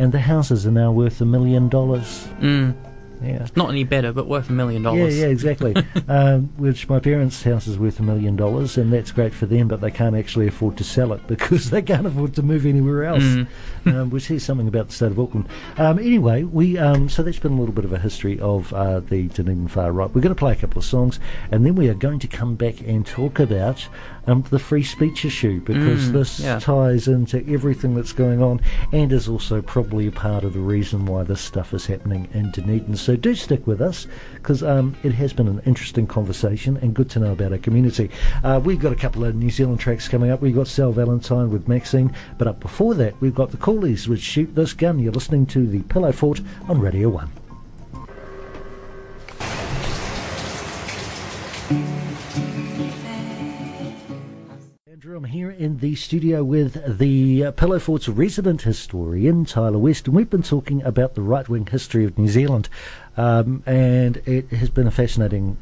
and 0.00 0.10
the 0.10 0.18
houses 0.18 0.66
are 0.66 0.72
now 0.72 0.90
worth 0.90 1.20
a 1.20 1.24
million 1.24 1.68
dollars. 1.68 2.26
Mm. 2.40 2.74
Yeah. 3.22 3.46
Not 3.56 3.70
any 3.70 3.84
better, 3.84 4.12
but 4.12 4.26
worth 4.26 4.48
a 4.48 4.52
million 4.52 4.82
Yeah, 4.82 4.90
dollars. 4.90 5.18
yeah, 5.18 5.26
exactly. 5.26 5.74
um, 6.08 6.50
which 6.56 6.88
my 6.88 7.00
parents' 7.00 7.42
house 7.42 7.66
is 7.66 7.78
worth 7.78 7.98
a 8.00 8.02
million 8.02 8.36
dollars, 8.36 8.76
and 8.78 8.92
that's 8.92 9.10
great 9.12 9.34
for 9.34 9.46
them, 9.46 9.68
but 9.68 9.80
they 9.80 9.90
can't 9.90 10.16
actually 10.16 10.46
afford 10.46 10.76
to 10.78 10.84
sell 10.84 11.12
it 11.12 11.26
because 11.26 11.70
they 11.70 11.82
can't 11.82 12.06
afford 12.06 12.34
to 12.34 12.42
move 12.42 12.66
anywhere 12.66 13.04
else. 13.04 13.22
Mm. 13.22 13.46
um, 13.86 14.10
which 14.10 14.24
says 14.24 14.42
something 14.44 14.68
about 14.68 14.88
the 14.88 14.94
state 14.94 15.12
of 15.12 15.18
Auckland. 15.18 15.48
Um, 15.76 15.98
anyway, 15.98 16.42
we 16.44 16.78
um, 16.78 17.08
so 17.08 17.22
that's 17.22 17.38
been 17.38 17.52
a 17.52 17.58
little 17.58 17.74
bit 17.74 17.84
of 17.84 17.92
a 17.92 17.98
history 17.98 18.38
of 18.40 18.72
uh, 18.72 19.00
the 19.00 19.28
Dunedin 19.28 19.68
far 19.68 19.92
right. 19.92 20.12
We're 20.14 20.20
going 20.20 20.34
to 20.34 20.38
play 20.38 20.52
a 20.52 20.56
couple 20.56 20.78
of 20.78 20.84
songs, 20.84 21.18
and 21.50 21.64
then 21.64 21.74
we 21.74 21.88
are 21.88 21.94
going 21.94 22.18
to 22.20 22.28
come 22.28 22.54
back 22.54 22.80
and 22.80 23.06
talk 23.06 23.38
about 23.38 23.88
um, 24.28 24.44
the 24.50 24.58
free 24.58 24.82
speech 24.84 25.24
issue 25.24 25.60
because 25.62 26.08
Mm, 26.08 26.12
this 26.12 26.38
yeah. 26.40 26.58
ties 26.60 27.08
into 27.08 27.44
everything 27.52 27.94
that's 27.94 28.12
going 28.12 28.42
on, 28.42 28.60
and 28.92 29.12
is 29.12 29.28
also 29.28 29.60
probably 29.62 30.06
a 30.06 30.12
part 30.12 30.44
of 30.44 30.52
the 30.52 30.60
reason 30.60 31.06
why 31.06 31.22
this 31.24 31.40
stuff 31.40 31.74
is 31.74 31.86
happening 31.86 32.28
in 32.34 32.50
Dunedin. 32.52 32.94
So 32.96 33.16
do 33.16 33.34
stick 33.34 33.66
with 33.66 33.80
us 33.80 34.06
because 34.34 34.62
um, 34.62 34.94
it 35.02 35.12
has 35.14 35.32
been 35.32 35.48
an 35.48 35.60
interesting 35.66 36.06
conversation 36.06 36.76
and 36.76 36.94
good 36.94 37.10
to 37.10 37.18
know 37.18 37.32
about 37.32 37.52
our 37.52 37.58
community. 37.58 38.10
Uh, 38.44 38.60
we've 38.62 38.80
got 38.80 38.92
a 38.92 38.96
couple 38.96 39.24
of 39.24 39.34
New 39.34 39.50
Zealand 39.50 39.80
tracks 39.80 40.08
coming 40.08 40.30
up. 40.30 40.40
We've 40.40 40.54
got 40.54 40.68
Sal 40.68 40.92
Valentine 40.92 41.50
with 41.50 41.66
Maxine, 41.66 42.12
but 42.36 42.46
up 42.46 42.60
before 42.60 42.94
that, 42.94 43.20
we've 43.20 43.34
got 43.34 43.50
the 43.50 43.56
Coolies 43.56 44.06
with 44.08 44.20
Shoot 44.20 44.54
This 44.54 44.72
Gun. 44.74 44.98
You're 44.98 45.12
listening 45.12 45.46
to 45.46 45.66
the 45.66 45.80
Pillow 45.84 46.12
Fort 46.12 46.40
on 46.68 46.80
Radio 46.80 47.08
1. 47.08 47.47
In 55.78 55.90
the 55.90 55.94
studio 55.94 56.42
with 56.42 56.98
the 56.98 57.44
uh, 57.44 57.50
Pillow 57.52 57.78
Fort's 57.78 58.08
resident 58.08 58.62
historian, 58.62 59.44
Tyler 59.44 59.78
West, 59.78 60.06
and 60.06 60.16
we've 60.16 60.30
been 60.30 60.42
talking 60.42 60.82
about 60.82 61.14
the 61.14 61.22
right 61.22 61.48
wing 61.48 61.66
history 61.66 62.04
of 62.04 62.18
New 62.18 62.28
Zealand. 62.28 62.68
Um, 63.16 63.62
and 63.64 64.16
it 64.26 64.48
has 64.48 64.70
been 64.70 64.86
a 64.86 64.90
fascinating 64.90 65.56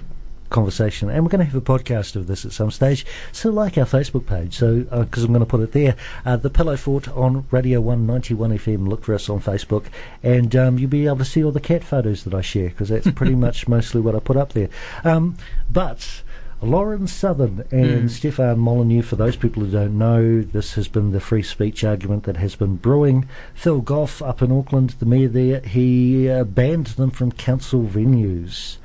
conversation, 0.49 1.11
and 1.11 1.25
we're 1.25 1.30
going 1.30 1.40
to 1.40 1.44
have 1.44 1.54
a 1.54 1.61
podcast 1.61 2.16
of 2.16 2.28
this 2.28 2.44
at 2.44 2.52
some 2.52 2.70
stage. 2.70 3.04
So, 3.32 3.50
like 3.50 3.76
our 3.76 3.85
Facebook 3.85 4.26
page, 4.26 4.54
so 4.56 4.85
because 4.85 5.25
I'm 5.25 5.32
going 5.32 5.40
to 5.40 5.46
put 5.46 5.61
it 5.61 5.73
there, 5.73 5.96
uh, 6.25 6.37
the 6.37 6.50
Pillow 6.50 6.76
Fort 6.76 7.08
on 7.08 7.46
Radio 7.50 7.80
191 7.80 8.58
FM. 8.58 8.88
Look 8.88 9.04
for 9.04 9.14
us 9.14 9.28
on 9.28 9.40
Facebook, 9.40 9.87
and 10.23 10.54
um, 10.56 10.78
you'll 10.78 10.90
be 10.90 11.06
able 11.06 11.18
to 11.18 11.25
see 11.25 11.44
all 11.44 11.52
the 11.52 11.61
cat 11.61 11.85
photos 11.85 12.25
that 12.25 12.35
I 12.35 12.40
share 12.40 12.70
because 12.70 12.88
that's 12.88 13.11
pretty 13.11 13.35
much 13.46 13.68
mostly 13.68 14.00
what 14.00 14.14
I 14.14 14.20
put 14.20 14.37
up 14.37 14.52
there. 14.52 14.68
Um, 15.04 15.37
but 15.70 16.23
Lauren 16.62 17.06
Southern 17.06 17.64
and 17.70 18.04
Mm. 18.04 18.10
Stefan 18.10 18.58
Molyneux, 18.58 19.02
for 19.02 19.16
those 19.16 19.36
people 19.36 19.62
who 19.64 19.70
don't 19.70 19.98
know, 19.98 20.40
this 20.40 20.75
has 20.75 20.88
been 20.88 21.12
the 21.12 21.20
free 21.20 21.42
speech 21.42 21.84
argument 21.84 22.25
that 22.25 22.38
has 22.38 22.56
been 22.56 22.76
brewing. 22.76 23.28
Phil 23.54 23.80
Goff 23.80 24.22
up 24.22 24.40
in 24.42 24.50
Auckland, 24.50 24.90
the 24.98 25.06
mayor 25.06 25.28
there, 25.28 25.60
he 25.60 26.28
uh, 26.30 26.44
banned 26.44 26.86
them 26.88 27.10
from 27.10 27.30
council 27.32 27.82
venues. 27.84 28.78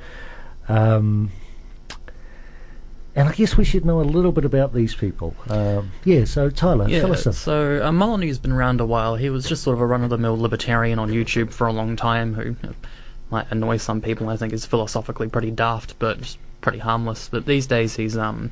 Um, 0.68 1.30
and 3.14 3.28
I 3.28 3.32
guess 3.32 3.56
we 3.56 3.64
should 3.64 3.84
know 3.84 4.00
a 4.00 4.02
little 4.02 4.32
bit 4.32 4.44
about 4.44 4.72
these 4.74 4.94
people. 4.94 5.34
Um, 5.48 5.92
yeah, 6.04 6.24
so 6.24 6.48
Tyler, 6.50 6.88
Yeah, 6.88 7.00
fill 7.00 7.12
us 7.12 7.26
in. 7.26 7.32
so 7.32 7.82
uh, 7.84 7.90
Molyneux's 7.92 8.38
been 8.38 8.52
around 8.52 8.80
a 8.80 8.86
while. 8.86 9.16
He 9.16 9.28
was 9.28 9.46
just 9.46 9.62
sort 9.62 9.74
of 9.74 9.80
a 9.80 9.86
run-of-the-mill 9.86 10.38
libertarian 10.38 10.98
on 10.98 11.10
YouTube 11.10 11.52
for 11.52 11.66
a 11.66 11.72
long 11.72 11.96
time 11.96 12.34
who 12.34 12.56
might 13.30 13.46
annoy 13.50 13.76
some 13.78 14.00
people. 14.00 14.28
I 14.28 14.36
think 14.36 14.52
is 14.52 14.64
philosophically 14.66 15.28
pretty 15.28 15.50
daft, 15.50 15.98
but 15.98 16.36
pretty 16.62 16.78
harmless. 16.78 17.28
But 17.28 17.44
these 17.44 17.66
days 17.66 17.96
he's 17.96 18.16
um, 18.16 18.50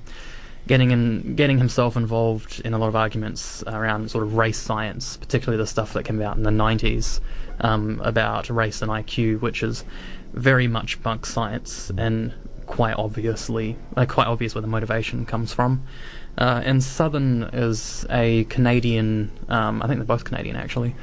getting 0.66 0.90
in, 0.90 1.34
getting 1.36 1.58
himself 1.58 1.96
involved 1.96 2.60
in 2.64 2.74
a 2.74 2.78
lot 2.78 2.88
of 2.88 2.96
arguments 2.96 3.64
around 3.66 4.10
sort 4.10 4.24
of 4.24 4.34
race 4.34 4.58
science, 4.58 5.16
particularly 5.16 5.56
the 5.56 5.66
stuff 5.66 5.94
that 5.94 6.04
came 6.04 6.20
out 6.20 6.36
in 6.36 6.42
the 6.42 6.50
90s 6.50 7.20
um, 7.60 8.00
about 8.04 8.50
race 8.50 8.82
and 8.82 8.90
IQ, 8.90 9.40
which 9.40 9.62
is 9.62 9.84
very 10.32 10.68
much 10.68 11.02
bunk 11.02 11.26
science 11.26 11.90
and 11.96 12.34
quite 12.66 12.94
obviously 12.96 13.76
uh, 13.96 14.06
quite 14.06 14.28
obvious 14.28 14.54
where 14.54 14.62
the 14.62 14.68
motivation 14.68 15.26
comes 15.26 15.52
from. 15.52 15.84
Uh, 16.38 16.62
and 16.64 16.82
Southern 16.82 17.42
is 17.52 18.06
a 18.08 18.44
Canadian, 18.44 19.30
um, 19.48 19.82
I 19.82 19.86
think 19.86 19.98
they're 19.98 20.06
both 20.06 20.24
Canadian 20.24 20.56
actually, 20.56 20.94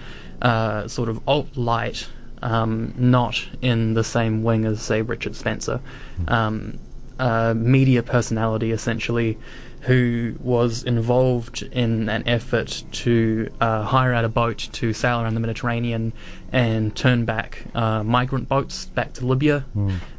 uh, 0.41 0.87
sort 0.87 1.09
of 1.09 1.19
alt 1.27 1.57
light, 1.57 2.07
um, 2.41 2.93
not 2.97 3.45
in 3.61 3.93
the 3.93 4.03
same 4.03 4.43
wing 4.43 4.65
as 4.65 4.81
say 4.81 5.01
Richard 5.01 5.35
Spencer, 5.35 5.81
um, 6.29 6.79
uh, 7.19 7.53
media 7.55 8.03
personality 8.03 8.71
essentially, 8.71 9.37
who 9.81 10.35
was 10.41 10.83
involved 10.83 11.61
in 11.71 12.09
an 12.09 12.27
effort 12.27 12.83
to 12.91 13.49
uh, 13.61 13.83
hire 13.83 14.13
out 14.13 14.25
a 14.25 14.29
boat 14.29 14.69
to 14.73 14.91
sail 14.91 15.21
around 15.21 15.33
the 15.33 15.39
Mediterranean 15.39 16.11
and 16.51 16.95
turn 16.95 17.25
back 17.25 17.63
uh, 17.73 18.03
migrant 18.03 18.49
boats 18.49 18.85
back 18.87 19.13
to 19.13 19.25
Libya, 19.25 19.65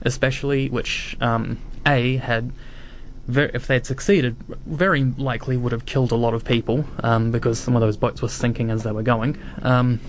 especially, 0.03 0.69
which 0.71 1.17
um, 1.21 1.59
a 1.85 2.17
had 2.17 2.53
if 3.29 3.67
they 3.67 3.75
had 3.75 3.85
succeeded, 3.85 4.37
very 4.65 5.05
likely 5.05 5.57
would 5.59 5.73
have 5.73 5.85
killed 5.85 6.13
a 6.13 6.17
lot 6.17 6.33
of 6.33 6.45
people 6.45 6.87
um, 7.03 7.31
because 7.31 7.59
some 7.59 7.77
of 7.77 7.83
those 7.83 7.97
boats 7.97 8.23
were 8.23 8.29
sinking 8.29 8.71
as 8.71 8.85
they 8.85 8.93
were 8.93 9.03
going. 9.03 9.37
Um, 9.61 10.01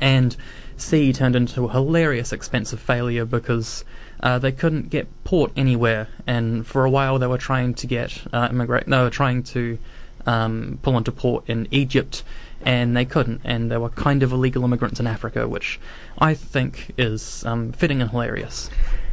and 0.00 0.34
C 0.78 1.12
turned 1.12 1.36
into 1.36 1.66
a 1.66 1.70
hilarious 1.70 2.32
expensive 2.32 2.80
failure 2.80 3.26
because 3.26 3.84
uh, 4.24 4.38
they 4.40 4.50
couldn't 4.50 4.90
get 4.90 5.06
port 5.22 5.52
anywhere, 5.54 6.08
and 6.26 6.66
for 6.66 6.84
a 6.84 6.90
while 6.90 7.18
they 7.20 7.28
were 7.28 7.38
trying 7.38 7.74
to 7.74 7.86
get 7.86 8.10
uh, 8.32 8.48
immigrate. 8.50 8.88
No, 8.88 9.08
trying 9.10 9.44
to 9.54 9.78
um, 10.26 10.78
pull 10.82 10.96
into 10.98 11.12
port 11.12 11.44
in 11.46 11.68
Egypt, 11.70 12.24
and 12.64 12.96
they 12.96 13.04
couldn't, 13.04 13.42
and 13.44 13.70
they 13.70 13.76
were 13.76 13.90
kind 13.90 14.22
of 14.22 14.32
illegal 14.32 14.64
immigrants 14.64 14.98
in 14.98 15.06
Africa, 15.06 15.46
which 15.46 15.78
I 16.18 16.34
think 16.34 16.92
is 16.98 17.44
um, 17.44 17.72
fitting 17.72 18.00
and 18.00 18.10
hilarious. 18.10 18.70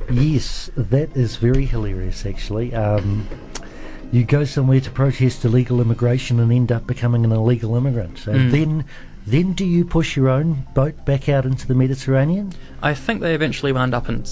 Yes, 0.10 0.70
that 0.76 1.16
is 1.16 1.36
very 1.36 1.66
hilarious, 1.66 2.26
actually. 2.26 2.74
Um, 2.74 3.28
you 4.12 4.24
go 4.24 4.44
somewhere 4.46 4.80
to 4.82 4.92
protest 4.92 5.46
illegal 5.46 5.80
immigration 5.80 6.40
and 6.40 6.52
end 6.52 6.72
up 6.72 6.88
becoming 6.88 7.24
an 7.24 7.32
illegal 7.32 7.76
immigrant. 7.76 8.28
And 8.28 8.50
Mm. 8.50 8.52
then, 8.52 8.86
then 9.28 9.54
do 9.54 9.64
you 9.66 9.86
push 9.86 10.18
your 10.18 10.28
own 10.28 10.66
boat 10.74 11.06
back 11.06 11.30
out 11.30 11.46
into 11.46 11.68
the 11.68 11.76
Mediterranean? 11.76 12.52
I 12.82 12.94
think 12.94 13.22
they 13.22 13.36
eventually 13.36 13.72
wound 13.72 13.94
up 13.94 14.10
in 14.10 14.26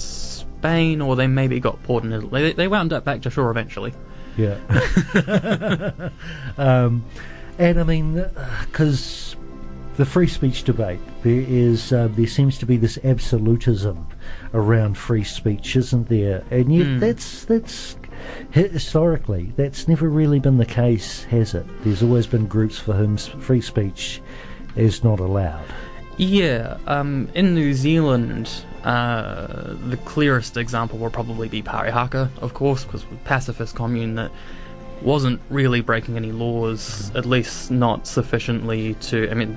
Spain, 0.60 1.00
or 1.00 1.16
they 1.16 1.26
maybe 1.26 1.58
got 1.58 1.82
port 1.84 2.04
in 2.04 2.12
Italy. 2.12 2.42
They, 2.42 2.52
they 2.52 2.68
wound 2.68 2.92
up 2.92 3.04
back 3.04 3.22
to 3.22 3.30
shore 3.30 3.50
eventually. 3.50 3.94
Yeah. 4.36 4.58
um, 6.58 7.02
and 7.58 7.80
I 7.80 7.82
mean, 7.82 8.24
because 8.66 9.36
the 9.96 10.04
free 10.04 10.26
speech 10.28 10.64
debate, 10.64 11.00
there 11.22 11.44
is, 11.46 11.92
uh, 11.92 12.08
there 12.12 12.26
seems 12.26 12.58
to 12.58 12.66
be 12.66 12.76
this 12.76 12.98
absolutism 13.04 14.06
around 14.54 14.98
free 14.98 15.24
speech, 15.24 15.76
isn't 15.76 16.08
there? 16.08 16.44
And 16.50 16.74
yet, 16.74 16.86
Hmm. 16.86 16.98
that's 16.98 17.44
that's 17.46 17.96
historically 18.50 19.52
that's 19.56 19.88
never 19.88 20.08
really 20.10 20.40
been 20.40 20.58
the 20.58 20.66
case, 20.66 21.24
has 21.24 21.54
it? 21.54 21.66
There's 21.84 22.02
always 22.02 22.26
been 22.26 22.46
groups 22.46 22.78
for 22.78 22.92
whom 22.92 23.16
free 23.16 23.62
speech 23.62 24.20
is 24.76 25.02
not 25.02 25.20
allowed. 25.20 25.64
Yeah, 26.18 26.76
um, 26.86 27.28
in 27.34 27.54
New 27.54 27.72
Zealand, 27.72 28.50
uh, 28.84 29.74
the 29.88 29.96
clearest 30.04 30.56
example 30.56 30.98
will 30.98 31.10
probably 31.10 31.48
be 31.48 31.62
Parihaka, 31.62 32.30
of 32.38 32.54
course, 32.54 32.84
because 32.84 33.04
pacifist 33.24 33.74
commune 33.74 34.14
that 34.14 34.30
wasn't 35.02 35.40
really 35.48 35.80
breaking 35.80 36.16
any 36.16 36.30
laws, 36.30 37.10
at 37.14 37.24
least 37.24 37.70
not 37.70 38.06
sufficiently 38.06 38.94
to, 38.94 39.30
I 39.30 39.34
mean, 39.34 39.56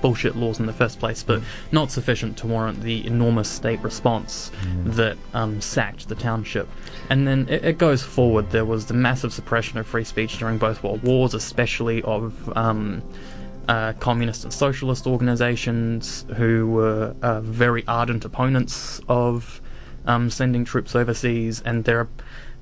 bullshit 0.00 0.36
laws 0.36 0.60
in 0.60 0.66
the 0.66 0.72
first 0.72 1.00
place, 1.00 1.22
but 1.22 1.42
not 1.72 1.90
sufficient 1.90 2.36
to 2.38 2.46
warrant 2.46 2.80
the 2.82 3.04
enormous 3.06 3.48
state 3.48 3.80
response 3.80 4.52
that 4.84 5.16
um, 5.34 5.60
sacked 5.60 6.08
the 6.08 6.14
township. 6.14 6.68
And 7.10 7.26
then 7.26 7.48
it, 7.48 7.64
it 7.64 7.78
goes 7.78 8.02
forward. 8.02 8.50
There 8.50 8.64
was 8.64 8.86
the 8.86 8.94
massive 8.94 9.32
suppression 9.32 9.78
of 9.78 9.86
free 9.86 10.04
speech 10.04 10.38
during 10.38 10.58
both 10.58 10.82
world 10.82 11.02
wars, 11.02 11.34
especially 11.34 12.02
of. 12.02 12.56
Um, 12.56 13.02
uh, 13.68 13.92
communist 13.94 14.44
and 14.44 14.52
socialist 14.52 15.06
organizations 15.06 16.24
who 16.36 16.68
were 16.70 17.14
uh, 17.22 17.40
very 17.40 17.84
ardent 17.86 18.24
opponents 18.24 19.00
of 19.08 19.60
um, 20.06 20.30
sending 20.30 20.64
troops 20.64 20.94
overseas, 20.94 21.62
and 21.64 21.84
there 21.84 21.98
are 22.00 22.08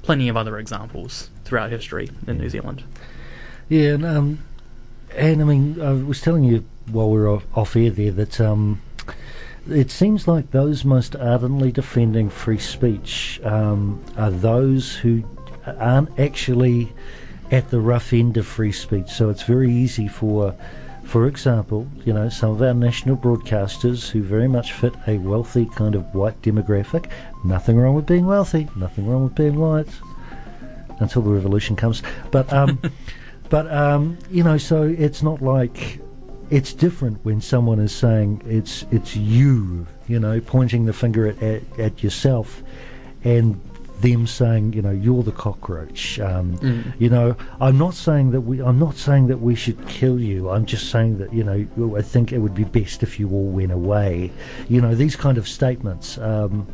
plenty 0.02 0.28
of 0.28 0.36
other 0.36 0.58
examples 0.58 1.30
throughout 1.44 1.70
history 1.70 2.10
in 2.26 2.38
New 2.38 2.48
Zealand. 2.48 2.82
Yeah, 3.68 3.94
and, 3.94 4.04
um, 4.04 4.44
and 5.14 5.40
I 5.40 5.44
mean, 5.44 5.80
I 5.80 5.92
was 5.92 6.20
telling 6.20 6.44
you 6.44 6.64
while 6.90 7.10
we 7.10 7.18
were 7.18 7.28
off, 7.28 7.46
off 7.54 7.76
air 7.76 7.90
there 7.90 8.12
that 8.12 8.40
um, 8.40 8.82
it 9.68 9.90
seems 9.90 10.28
like 10.28 10.50
those 10.50 10.84
most 10.84 11.16
ardently 11.16 11.72
defending 11.72 12.28
free 12.28 12.58
speech 12.58 13.40
um, 13.44 14.02
are 14.16 14.30
those 14.30 14.96
who 14.96 15.24
aren't 15.66 16.18
actually 16.18 16.92
at 17.50 17.70
the 17.70 17.80
rough 17.80 18.12
end 18.12 18.36
of 18.36 18.46
free 18.46 18.72
speech. 18.72 19.08
So 19.08 19.30
it's 19.30 19.42
very 19.42 19.70
easy 19.70 20.08
for, 20.08 20.54
for 21.04 21.26
example, 21.26 21.86
you 22.04 22.12
know, 22.12 22.28
some 22.28 22.50
of 22.50 22.62
our 22.62 22.74
national 22.74 23.16
broadcasters 23.16 24.10
who 24.10 24.22
very 24.22 24.48
much 24.48 24.72
fit 24.72 24.94
a 25.06 25.18
wealthy 25.18 25.66
kind 25.66 25.94
of 25.94 26.14
white 26.14 26.40
demographic. 26.42 27.10
Nothing 27.44 27.76
wrong 27.78 27.94
with 27.94 28.06
being 28.06 28.26
wealthy. 28.26 28.68
Nothing 28.76 29.06
wrong 29.06 29.24
with 29.24 29.34
being 29.34 29.56
white 29.58 29.88
until 31.00 31.22
the 31.22 31.30
revolution 31.30 31.76
comes. 31.76 32.02
But 32.30 32.52
um, 32.52 32.80
But 33.54 33.70
um, 33.72 34.18
you 34.30 34.42
know, 34.42 34.58
so 34.58 34.82
it's 34.82 35.22
not 35.22 35.42
like 35.42 36.00
it's 36.50 36.72
different 36.72 37.24
when 37.24 37.40
someone 37.40 37.78
is 37.78 37.94
saying 37.94 38.42
it's 38.46 38.84
it's 38.90 39.16
you, 39.16 39.86
you 40.08 40.18
know, 40.18 40.40
pointing 40.40 40.86
the 40.86 40.92
finger 40.92 41.28
at, 41.28 41.42
at, 41.42 41.62
at 41.78 42.02
yourself, 42.02 42.62
and 43.22 43.60
them 44.04 44.26
saying, 44.26 44.72
you 44.74 44.82
know, 44.82 44.90
you're 44.90 45.22
the 45.22 45.32
cockroach. 45.32 46.20
Um, 46.20 46.58
Mm. 46.58 46.92
You 46.98 47.10
know, 47.10 47.36
I'm 47.60 47.78
not 47.78 47.94
saying 47.94 48.30
that 48.32 48.42
we. 48.42 48.60
I'm 48.60 48.78
not 48.78 48.96
saying 48.96 49.26
that 49.28 49.40
we 49.40 49.54
should 49.54 49.80
kill 49.88 50.20
you. 50.20 50.50
I'm 50.50 50.66
just 50.66 50.90
saying 50.90 51.18
that 51.18 51.32
you 51.32 51.44
know, 51.44 51.96
I 51.96 52.02
think 52.02 52.32
it 52.32 52.38
would 52.38 52.54
be 52.54 52.64
best 52.64 53.02
if 53.02 53.18
you 53.18 53.30
all 53.30 53.50
went 53.60 53.72
away. 53.72 54.30
You 54.68 54.80
know, 54.80 54.94
these 54.94 55.16
kind 55.16 55.38
of 55.38 55.48
statements, 55.48 56.18
um, 56.18 56.66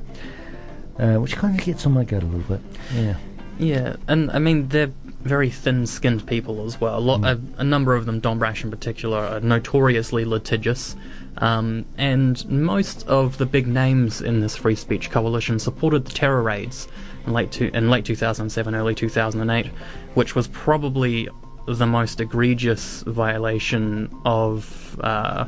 uh, 0.99 1.17
which 1.17 1.37
kind 1.37 1.59
of 1.59 1.65
gets 1.65 1.87
on 1.87 1.93
my 1.93 2.05
goat 2.05 2.23
a 2.23 2.27
little 2.27 2.57
bit. 2.57 2.61
Yeah. 2.95 3.15
Yeah, 3.59 3.97
and 4.09 4.31
I 4.31 4.39
mean 4.39 4.69
they're 4.69 4.93
very 5.23 5.51
thin-skinned 5.51 6.27
people 6.27 6.65
as 6.65 6.81
well. 6.81 6.99
A, 6.99 7.01
lot, 7.01 7.25
a, 7.25 7.41
a 7.59 7.65
number 7.65 7.95
of 7.95 8.07
them, 8.07 8.21
Don 8.21 8.39
Brash 8.39 8.65
in 8.65 8.71
particular, 8.71 9.19
are 9.19 9.41
notoriously 9.41 10.25
litigious. 10.25 10.97
Um, 11.39 11.85
and 11.97 12.49
most 12.49 13.07
of 13.07 13.39
the 13.39 13.47
big 13.47 13.67
names 13.67 14.21
in 14.21 14.41
this 14.41 14.57
free 14.57 14.75
speech 14.75 15.11
coalition 15.11 15.59
supported 15.59 16.05
the 16.05 16.13
terror 16.13 16.43
raids 16.43 16.89
in 17.27 17.33
late 17.33 17.53
two, 17.53 17.71
in 17.75 17.91
late 17.91 18.05
2007, 18.05 18.75
early 18.75 18.95
2008, 18.95 19.67
which 20.15 20.35
was 20.35 20.49
probably 20.49 21.29
the 21.67 21.87
most 21.87 22.21
egregious 22.21 23.03
violation 23.03 24.11
of 24.25 24.99
uh, 25.03 25.47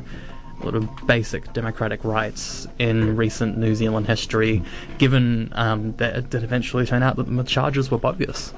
basic 1.05 1.51
democratic 1.53 2.03
rights 2.03 2.67
in 2.79 3.15
recent 3.17 3.57
New 3.57 3.75
Zealand 3.75 4.07
history, 4.07 4.63
given 4.97 5.49
um, 5.53 5.93
that 5.97 6.15
it 6.15 6.29
did 6.29 6.43
eventually 6.43 6.85
turn 6.85 7.03
out 7.03 7.15
that 7.17 7.23
the 7.23 7.43
charges 7.43 7.91
were 7.91 7.97
bogus. 7.97 8.53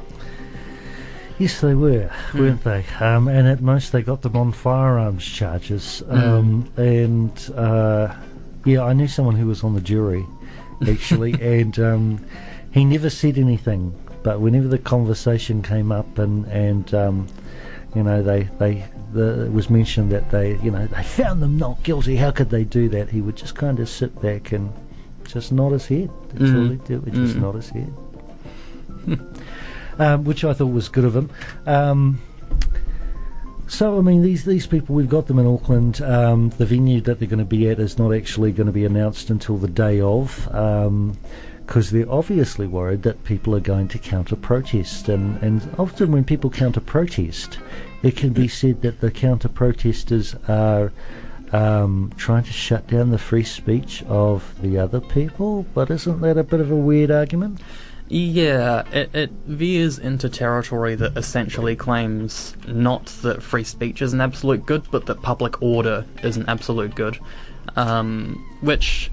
Yes, 1.37 1.59
they 1.59 1.75
were, 1.75 2.09
weren't 2.33 2.63
they? 2.63 2.85
Um, 3.01 3.27
and 3.27 3.47
at 3.47 3.61
most, 3.61 3.91
they 3.91 4.01
got 4.01 4.21
them 4.21 4.37
on 4.37 4.51
firearms 4.53 5.25
charges. 5.25 6.01
Um, 6.09 6.69
And 6.77 7.31
uh, 7.55 8.15
yeah, 8.65 8.83
I 8.83 8.93
knew 8.93 9.07
someone 9.07 9.35
who 9.35 9.47
was 9.47 9.63
on 9.63 9.73
the 9.73 9.81
jury, 9.81 10.25
actually, 10.87 11.33
and 11.41 11.77
um, 11.79 12.25
he 12.71 12.85
never 12.85 13.09
said 13.09 13.37
anything. 13.37 13.93
But 14.23 14.39
whenever 14.39 14.67
the 14.69 14.79
conversation 14.79 15.61
came 15.61 15.91
up, 15.91 16.17
and 16.17 16.45
and 16.47 16.91
um, 16.93 17.27
you 17.93 18.01
know, 18.03 18.23
they 18.23 18.43
they 18.57 18.85
the, 19.13 19.45
it 19.45 19.51
was 19.51 19.69
mentioned 19.69 20.11
that 20.13 20.31
they 20.31 20.57
you 20.59 20.71
know 20.71 20.87
they 20.87 21.03
found 21.03 21.43
them 21.43 21.57
not 21.57 21.83
guilty. 21.83 22.15
How 22.15 22.31
could 22.31 22.49
they 22.49 22.63
do 22.63 22.87
that? 22.89 23.09
He 23.09 23.19
would 23.21 23.35
just 23.35 23.55
kind 23.55 23.79
of 23.79 23.87
sit 23.89 24.19
back 24.21 24.51
and 24.53 24.71
just 25.27 25.51
nod 25.51 25.73
his 25.73 25.85
head. 25.87 26.09
That's 26.29 26.51
all 26.51 26.57
Mm. 26.65 26.71
he'd 26.71 26.83
do. 26.85 26.99
Would 27.01 27.13
just 27.13 27.35
Mm. 27.35 27.41
nod 27.41 27.55
his 27.55 27.69
head. 27.69 27.93
Um, 29.99 30.23
which 30.23 30.43
I 30.43 30.53
thought 30.53 30.67
was 30.67 30.89
good 30.89 31.05
of 31.05 31.15
him. 31.15 31.29
Um, 31.65 32.21
so 33.67 33.97
I 33.97 34.01
mean, 34.01 34.21
these 34.21 34.45
these 34.45 34.67
people 34.67 34.95
we've 34.95 35.09
got 35.09 35.27
them 35.27 35.39
in 35.39 35.47
Auckland. 35.47 36.01
Um, 36.01 36.49
the 36.51 36.65
venue 36.65 37.01
that 37.01 37.19
they're 37.19 37.27
going 37.27 37.39
to 37.39 37.45
be 37.45 37.69
at 37.69 37.79
is 37.79 37.97
not 37.97 38.13
actually 38.13 38.51
going 38.51 38.67
to 38.67 38.73
be 38.73 38.85
announced 38.85 39.29
until 39.29 39.57
the 39.57 39.67
day 39.67 39.99
of, 39.99 40.45
because 41.65 41.89
they're 41.89 42.11
obviously 42.11 42.67
worried 42.67 43.01
that 43.03 43.23
people 43.23 43.55
are 43.55 43.59
going 43.59 43.87
to 43.87 43.97
counter 43.97 44.35
protest, 44.35 45.09
and 45.09 45.41
and 45.41 45.67
often 45.79 46.11
when 46.11 46.23
people 46.23 46.51
counter 46.51 46.79
protest, 46.79 47.57
it 48.03 48.15
can 48.15 48.33
be 48.33 48.47
said 48.47 48.81
that 48.83 49.01
the 49.01 49.11
counter 49.11 49.49
protesters 49.49 50.35
are. 50.47 50.91
Um, 51.51 52.11
trying 52.17 52.43
to 52.43 52.51
shut 52.51 52.87
down 52.87 53.11
the 53.11 53.19
free 53.19 53.43
speech 53.43 54.03
of 54.07 54.59
the 54.61 54.79
other 54.79 54.99
people, 54.99 55.65
but 55.75 55.91
isn't 55.91 56.19
that 56.21 56.39
a 56.39 56.43
bit 56.43 56.59
of 56.59 56.71
a 56.71 56.75
weird 56.75 57.11
argument? 57.11 57.61
Yeah, 58.07 58.87
it, 58.91 59.15
it 59.15 59.31
veers 59.47 59.97
into 59.97 60.29
territory 60.29 60.93
that 60.95 61.17
essentially 61.17 61.75
claims 61.75 62.55
not 62.67 63.07
that 63.23 63.41
free 63.41 63.63
speech 63.63 64.03
is 64.03 64.13
an 64.13 64.21
absolute 64.21 64.65
good, 64.65 64.83
but 64.91 65.07
that 65.07 65.23
public 65.23 65.61
order 65.61 66.05
is 66.21 66.37
an 66.37 66.45
absolute 66.47 66.93
good. 66.93 67.17
Um, 67.75 68.45
which, 68.61 69.11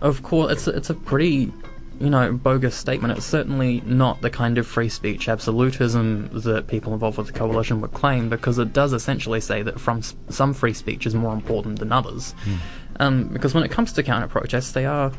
of 0.00 0.22
course, 0.22 0.52
it's 0.52 0.66
a, 0.66 0.70
it's 0.70 0.88
a 0.88 0.94
pretty, 0.94 1.52
you 2.00 2.08
know, 2.08 2.32
bogus 2.32 2.74
statement. 2.74 3.16
It's 3.16 3.26
certainly 3.26 3.82
not 3.82 4.22
the 4.22 4.30
kind 4.30 4.56
of 4.56 4.66
free 4.66 4.88
speech 4.88 5.28
absolutism 5.28 6.30
that 6.32 6.66
people 6.66 6.94
involved 6.94 7.18
with 7.18 7.26
the 7.26 7.34
coalition 7.34 7.82
would 7.82 7.92
claim, 7.92 8.30
because 8.30 8.58
it 8.58 8.72
does 8.72 8.94
essentially 8.94 9.42
say 9.42 9.60
that 9.62 9.78
from 9.78 10.00
some 10.30 10.54
free 10.54 10.72
speech 10.72 11.04
is 11.06 11.14
more 11.14 11.34
important 11.34 11.78
than 11.78 11.92
others. 11.92 12.34
Um, 13.00 13.28
because 13.28 13.52
when 13.52 13.64
it 13.64 13.70
comes 13.70 13.92
to 13.92 14.02
counter 14.02 14.28
protests, 14.28 14.72
they 14.72 14.86
are 14.86 15.12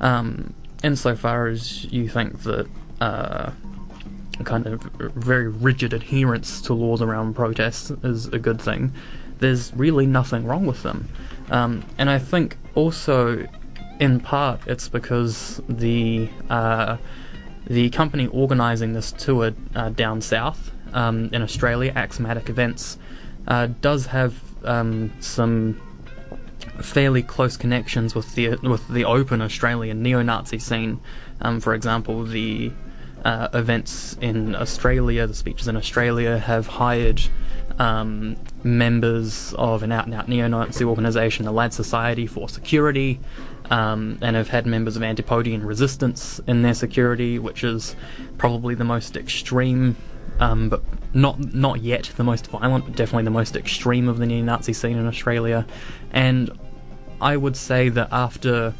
um, 0.00 0.52
insofar 0.82 1.48
as 1.48 1.84
you 1.84 2.08
think 2.08 2.42
that 2.42 2.68
uh, 3.00 3.50
kind 4.44 4.66
of 4.66 4.82
very 4.82 5.48
rigid 5.48 5.92
adherence 5.92 6.60
to 6.62 6.74
laws 6.74 7.02
around 7.02 7.34
protests 7.34 7.90
is 8.02 8.26
a 8.26 8.38
good 8.38 8.60
thing, 8.60 8.92
there's 9.38 9.72
really 9.74 10.06
nothing 10.06 10.44
wrong 10.44 10.66
with 10.66 10.82
them. 10.82 11.08
Um, 11.50 11.84
and 11.96 12.10
I 12.10 12.18
think 12.18 12.56
also, 12.74 13.46
in 14.00 14.20
part, 14.20 14.60
it's 14.66 14.88
because 14.88 15.60
the 15.68 16.28
uh, 16.50 16.96
the 17.66 17.90
company 17.90 18.26
organising 18.28 18.94
this 18.94 19.12
tour 19.12 19.52
uh, 19.74 19.90
down 19.90 20.20
south 20.20 20.72
um, 20.92 21.28
in 21.32 21.42
Australia, 21.42 21.92
Axiomatic 21.94 22.48
Events, 22.48 22.98
uh, 23.46 23.68
does 23.80 24.06
have 24.06 24.40
um, 24.64 25.12
some 25.20 25.80
fairly 26.80 27.22
close 27.22 27.56
connections 27.56 28.14
with 28.14 28.34
the 28.34 28.56
with 28.62 28.86
the 28.88 29.04
open 29.04 29.40
Australian 29.40 30.02
neo-Nazi 30.02 30.58
scene. 30.58 31.00
Um, 31.40 31.60
for 31.60 31.74
example, 31.74 32.24
the 32.24 32.72
uh, 33.24 33.48
events 33.54 34.16
in 34.20 34.54
Australia, 34.54 35.26
the 35.26 35.34
speeches 35.34 35.68
in 35.68 35.76
Australia, 35.76 36.38
have 36.38 36.66
hired 36.66 37.20
um, 37.78 38.36
members 38.62 39.54
of 39.54 39.82
an 39.82 39.92
out-and-out 39.92 40.28
neo-Nazi 40.28 40.84
organisation, 40.84 41.44
the 41.44 41.52
Lad 41.52 41.72
Society, 41.72 42.26
for 42.26 42.48
security, 42.48 43.20
um, 43.70 44.18
and 44.22 44.36
have 44.36 44.48
had 44.48 44.66
members 44.66 44.96
of 44.96 45.02
Antipodean 45.02 45.64
Resistance 45.64 46.40
in 46.46 46.62
their 46.62 46.74
security, 46.74 47.38
which 47.38 47.64
is 47.64 47.94
probably 48.36 48.74
the 48.74 48.84
most 48.84 49.16
extreme 49.16 49.96
um, 50.40 50.68
but 50.68 50.82
not 51.14 51.52
not 51.54 51.80
yet 51.80 52.12
the 52.16 52.24
most 52.24 52.46
violent, 52.48 52.84
but 52.84 52.94
definitely 52.94 53.24
the 53.24 53.30
most 53.30 53.56
extreme 53.56 54.08
of 54.08 54.18
the 54.18 54.26
neo-Nazi 54.26 54.72
scene 54.72 54.96
in 54.96 55.06
Australia. 55.06 55.66
And 56.12 56.50
I 57.20 57.36
would 57.36 57.56
say 57.56 57.88
that 57.88 58.08
after 58.12 58.74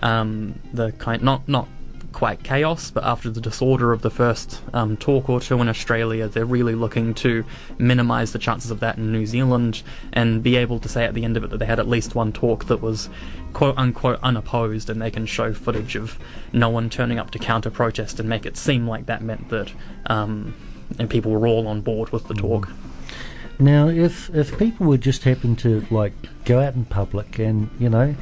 um, 0.00 0.58
the 0.72 0.92
kind 0.92 1.22
not 1.22 1.48
not 1.48 1.68
quite 2.12 2.42
chaos, 2.42 2.90
but 2.90 3.04
after 3.04 3.30
the 3.30 3.40
disorder 3.40 3.92
of 3.92 4.02
the 4.02 4.10
first 4.10 4.60
um, 4.74 4.96
talk 4.96 5.28
or 5.28 5.40
two 5.40 5.60
in 5.60 5.68
Australia, 5.68 6.28
they're 6.28 6.44
really 6.44 6.74
looking 6.74 7.14
to 7.14 7.44
minimise 7.78 8.32
the 8.32 8.38
chances 8.38 8.70
of 8.70 8.80
that 8.80 8.98
in 8.98 9.10
New 9.10 9.26
Zealand 9.26 9.82
and 10.12 10.42
be 10.42 10.56
able 10.56 10.78
to 10.78 10.88
say 10.88 11.04
at 11.04 11.14
the 11.14 11.24
end 11.24 11.36
of 11.36 11.44
it 11.44 11.50
that 11.50 11.58
they 11.58 11.66
had 11.66 11.80
at 11.80 11.88
least 11.88 12.14
one 12.14 12.32
talk 12.32 12.66
that 12.66 12.82
was 12.82 13.08
quote 13.52 13.76
unquote 13.76 14.20
unopposed, 14.22 14.90
and 14.90 15.00
they 15.00 15.10
can 15.10 15.26
show 15.26 15.52
footage 15.52 15.96
of 15.96 16.18
no 16.52 16.68
one 16.68 16.90
turning 16.90 17.18
up 17.18 17.30
to 17.30 17.38
counter 17.38 17.70
protest 17.70 18.20
and 18.20 18.28
make 18.28 18.46
it 18.46 18.56
seem 18.56 18.86
like 18.86 19.06
that 19.06 19.22
meant 19.22 19.48
that 19.48 19.72
um, 20.06 20.54
and 20.98 21.08
people 21.08 21.32
were 21.32 21.46
all 21.46 21.66
on 21.66 21.80
board 21.80 22.10
with 22.10 22.28
the 22.28 22.34
talk. 22.34 22.68
Now, 23.62 23.86
if 23.86 24.28
if 24.34 24.58
people 24.58 24.86
would 24.88 25.02
just 25.02 25.22
happen 25.22 25.54
to 25.56 25.86
like 25.88 26.12
go 26.44 26.60
out 26.60 26.74
in 26.74 26.84
public 26.84 27.38
and 27.38 27.70
you 27.78 27.88
know, 27.88 28.14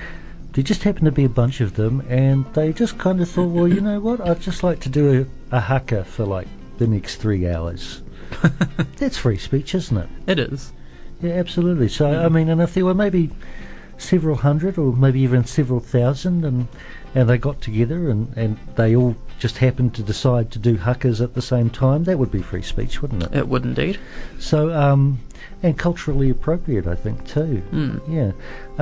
there 0.52 0.62
just 0.62 0.82
happened 0.82 1.06
to 1.06 1.12
be 1.12 1.24
a 1.24 1.30
bunch 1.30 1.62
of 1.62 1.76
them, 1.76 2.02
and 2.08 2.44
they 2.52 2.74
just 2.74 2.98
kind 2.98 3.22
of 3.22 3.30
thought, 3.30 3.48
well, 3.48 3.66
you 3.66 3.80
know 3.80 4.00
what, 4.00 4.20
I'd 4.20 4.40
just 4.40 4.62
like 4.62 4.80
to 4.80 4.90
do 4.90 5.26
a, 5.50 5.56
a 5.56 5.60
haka 5.60 6.04
for 6.04 6.26
like 6.26 6.46
the 6.76 6.86
next 6.86 7.16
three 7.16 7.48
hours. 7.48 8.02
That's 8.98 9.16
free 9.16 9.38
speech, 9.38 9.74
isn't 9.74 9.96
it? 9.96 10.08
It 10.26 10.38
is. 10.38 10.72
Yeah, 11.22 11.32
absolutely. 11.32 11.88
So 11.88 12.06
I 12.06 12.28
mean, 12.28 12.50
and 12.50 12.60
if 12.60 12.74
there 12.74 12.84
were 12.84 12.94
maybe 12.94 13.30
several 13.96 14.36
hundred 14.36 14.76
or 14.76 14.92
maybe 14.92 15.20
even 15.20 15.44
several 15.44 15.80
thousand, 15.80 16.44
and 16.44 16.68
and 17.14 17.30
they 17.30 17.38
got 17.38 17.62
together 17.62 18.10
and 18.10 18.36
and 18.36 18.58
they 18.76 18.94
all 18.94 19.16
just 19.38 19.58
happened 19.58 19.94
to 19.94 20.02
decide 20.02 20.50
to 20.50 20.58
do 20.58 20.76
hakas 20.76 21.22
at 21.22 21.34
the 21.34 21.42
same 21.42 21.70
time, 21.70 22.04
that 22.04 22.18
would 22.18 22.30
be 22.30 22.42
free 22.42 22.62
speech, 22.62 23.00
wouldn't 23.00 23.22
it? 23.22 23.34
It 23.34 23.48
would 23.48 23.64
indeed. 23.64 23.98
So, 24.38 24.72
um, 24.72 25.20
and 25.62 25.76
culturally 25.78 26.30
appropriate, 26.30 26.86
I 26.86 26.94
think, 26.94 27.26
too. 27.26 27.62
Mm. 27.72 28.00
Yeah. 28.08 28.32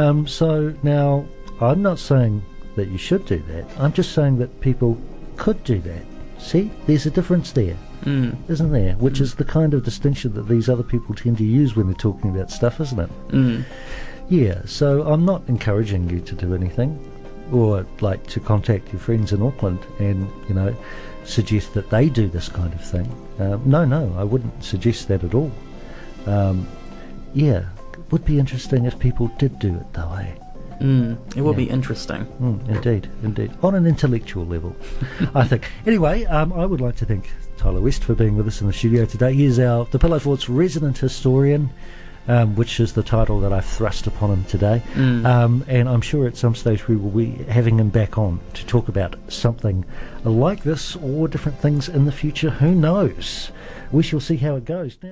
Um, 0.03 0.27
so 0.27 0.75
now, 0.83 1.27
I'm 1.61 1.83
not 1.83 1.99
saying 1.99 2.43
that 2.77 2.89
you 2.89 2.99
should 2.99 3.27
do 3.27 3.39
that. 3.49 3.65
I'm 3.79 3.93
just 3.93 4.13
saying 4.13 4.39
that 4.39 4.61
people 4.61 4.97
could 5.37 5.63
do 5.65 5.81
that. 5.81 6.03
See, 6.39 6.71
there's 6.87 7.07
a 7.07 7.11
difference 7.11 7.51
there, 7.53 7.77
Mm. 8.05 8.37
isn't 8.49 8.71
there? 8.71 8.93
Which 8.95 9.21
is 9.21 9.35
the 9.35 9.45
kind 9.45 9.75
of 9.75 9.83
distinction 9.85 10.35
that 10.35 10.47
these 10.49 10.69
other 10.69 10.85
people 10.85 11.15
tend 11.17 11.39
to 11.39 11.45
use 11.45 11.75
when 11.75 11.87
they're 11.87 11.95
talking 11.97 12.31
about 12.31 12.51
stuff, 12.53 12.81
isn't 12.81 13.01
it? 13.01 13.11
Mm. 13.31 13.65
Yeah. 14.29 14.61
So 14.67 15.03
I'm 15.03 15.25
not 15.25 15.43
encouraging 15.49 16.09
you 16.11 16.21
to 16.21 16.35
do 16.37 16.55
anything, 16.55 16.97
or 17.51 17.85
like 18.01 18.25
to 18.29 18.39
contact 18.41 18.93
your 18.93 19.01
friends 19.01 19.33
in 19.33 19.43
Auckland 19.43 19.81
and 19.99 20.29
you 20.49 20.55
know 20.55 20.75
suggest 21.25 21.75
that 21.75 21.91
they 21.91 22.09
do 22.09 22.29
this 22.29 22.49
kind 22.49 22.73
of 22.73 22.85
thing. 22.85 23.11
Um, 23.41 23.63
no, 23.65 23.85
no, 23.85 24.15
I 24.17 24.23
wouldn't 24.25 24.63
suggest 24.63 25.09
that 25.09 25.25
at 25.25 25.35
all. 25.35 25.51
Um, 26.27 26.67
yeah, 27.35 27.65
would 28.11 28.25
be 28.25 28.39
interesting 28.39 28.85
if 28.87 28.99
people 28.99 29.29
did 29.39 29.59
do 29.59 29.75
it 29.75 29.93
though. 29.93 30.13
Eh? 30.15 30.35
Mm. 30.81 31.17
It 31.37 31.43
will 31.43 31.53
Yeah. 31.53 31.57
be 31.57 31.71
interesting. 31.71 32.25
Mm, 32.41 32.69
indeed, 32.69 33.09
indeed. 33.25 33.51
On 33.63 33.75
an 33.75 33.87
intellectual 33.87 34.47
level, 34.47 34.77
I 35.35 35.45
think. 35.47 35.69
Anyway, 35.87 36.25
um, 36.27 36.53
I 36.53 36.65
would 36.67 36.81
like 36.81 36.97
to 36.97 37.05
thank 37.05 37.31
Tyler 37.57 37.81
West 37.81 38.05
for 38.05 38.15
being 38.15 38.37
with 38.37 38.47
us 38.47 38.61
in 38.61 38.67
the 38.69 38.73
studio 38.73 39.05
today. 39.05 39.35
He 39.35 39.45
is 39.45 39.59
our 39.59 39.87
the 39.91 39.99
Pillow 39.99 40.19
Fort's 40.19 40.49
resident 40.49 40.99
historian. 40.99 41.71
Um, 42.31 42.57
which 42.57 42.79
is 42.79 42.93
the 42.93 43.03
title 43.03 43.41
that 43.41 43.55
I've 43.55 43.65
thrust 43.65 44.07
upon 44.07 44.29
him 44.31 44.45
today. 44.45 44.83
Mm. 44.93 45.25
Um, 45.25 45.65
and 45.67 45.89
I'm 45.89 46.03
sure 46.03 46.27
at 46.27 46.37
some 46.37 46.55
stage 46.55 46.87
we 46.87 46.95
will 46.95 47.09
be 47.09 47.43
having 47.49 47.79
him 47.79 47.89
back 47.89 48.19
on 48.19 48.39
to 48.53 48.67
talk 48.67 48.89
about 48.89 49.17
something 49.29 49.83
like 50.25 50.63
this 50.63 50.95
or 50.97 51.27
different 51.27 51.59
things 51.59 51.89
in 51.89 52.05
the 52.05 52.13
future. 52.13 52.51
Who 52.51 52.75
knows? 52.75 53.51
We 53.93 54.03
shall 54.03 54.21
see 54.21 54.37
how 54.37 54.57
it 54.57 54.67
goes. 54.67 54.99
Now. 55.03 55.07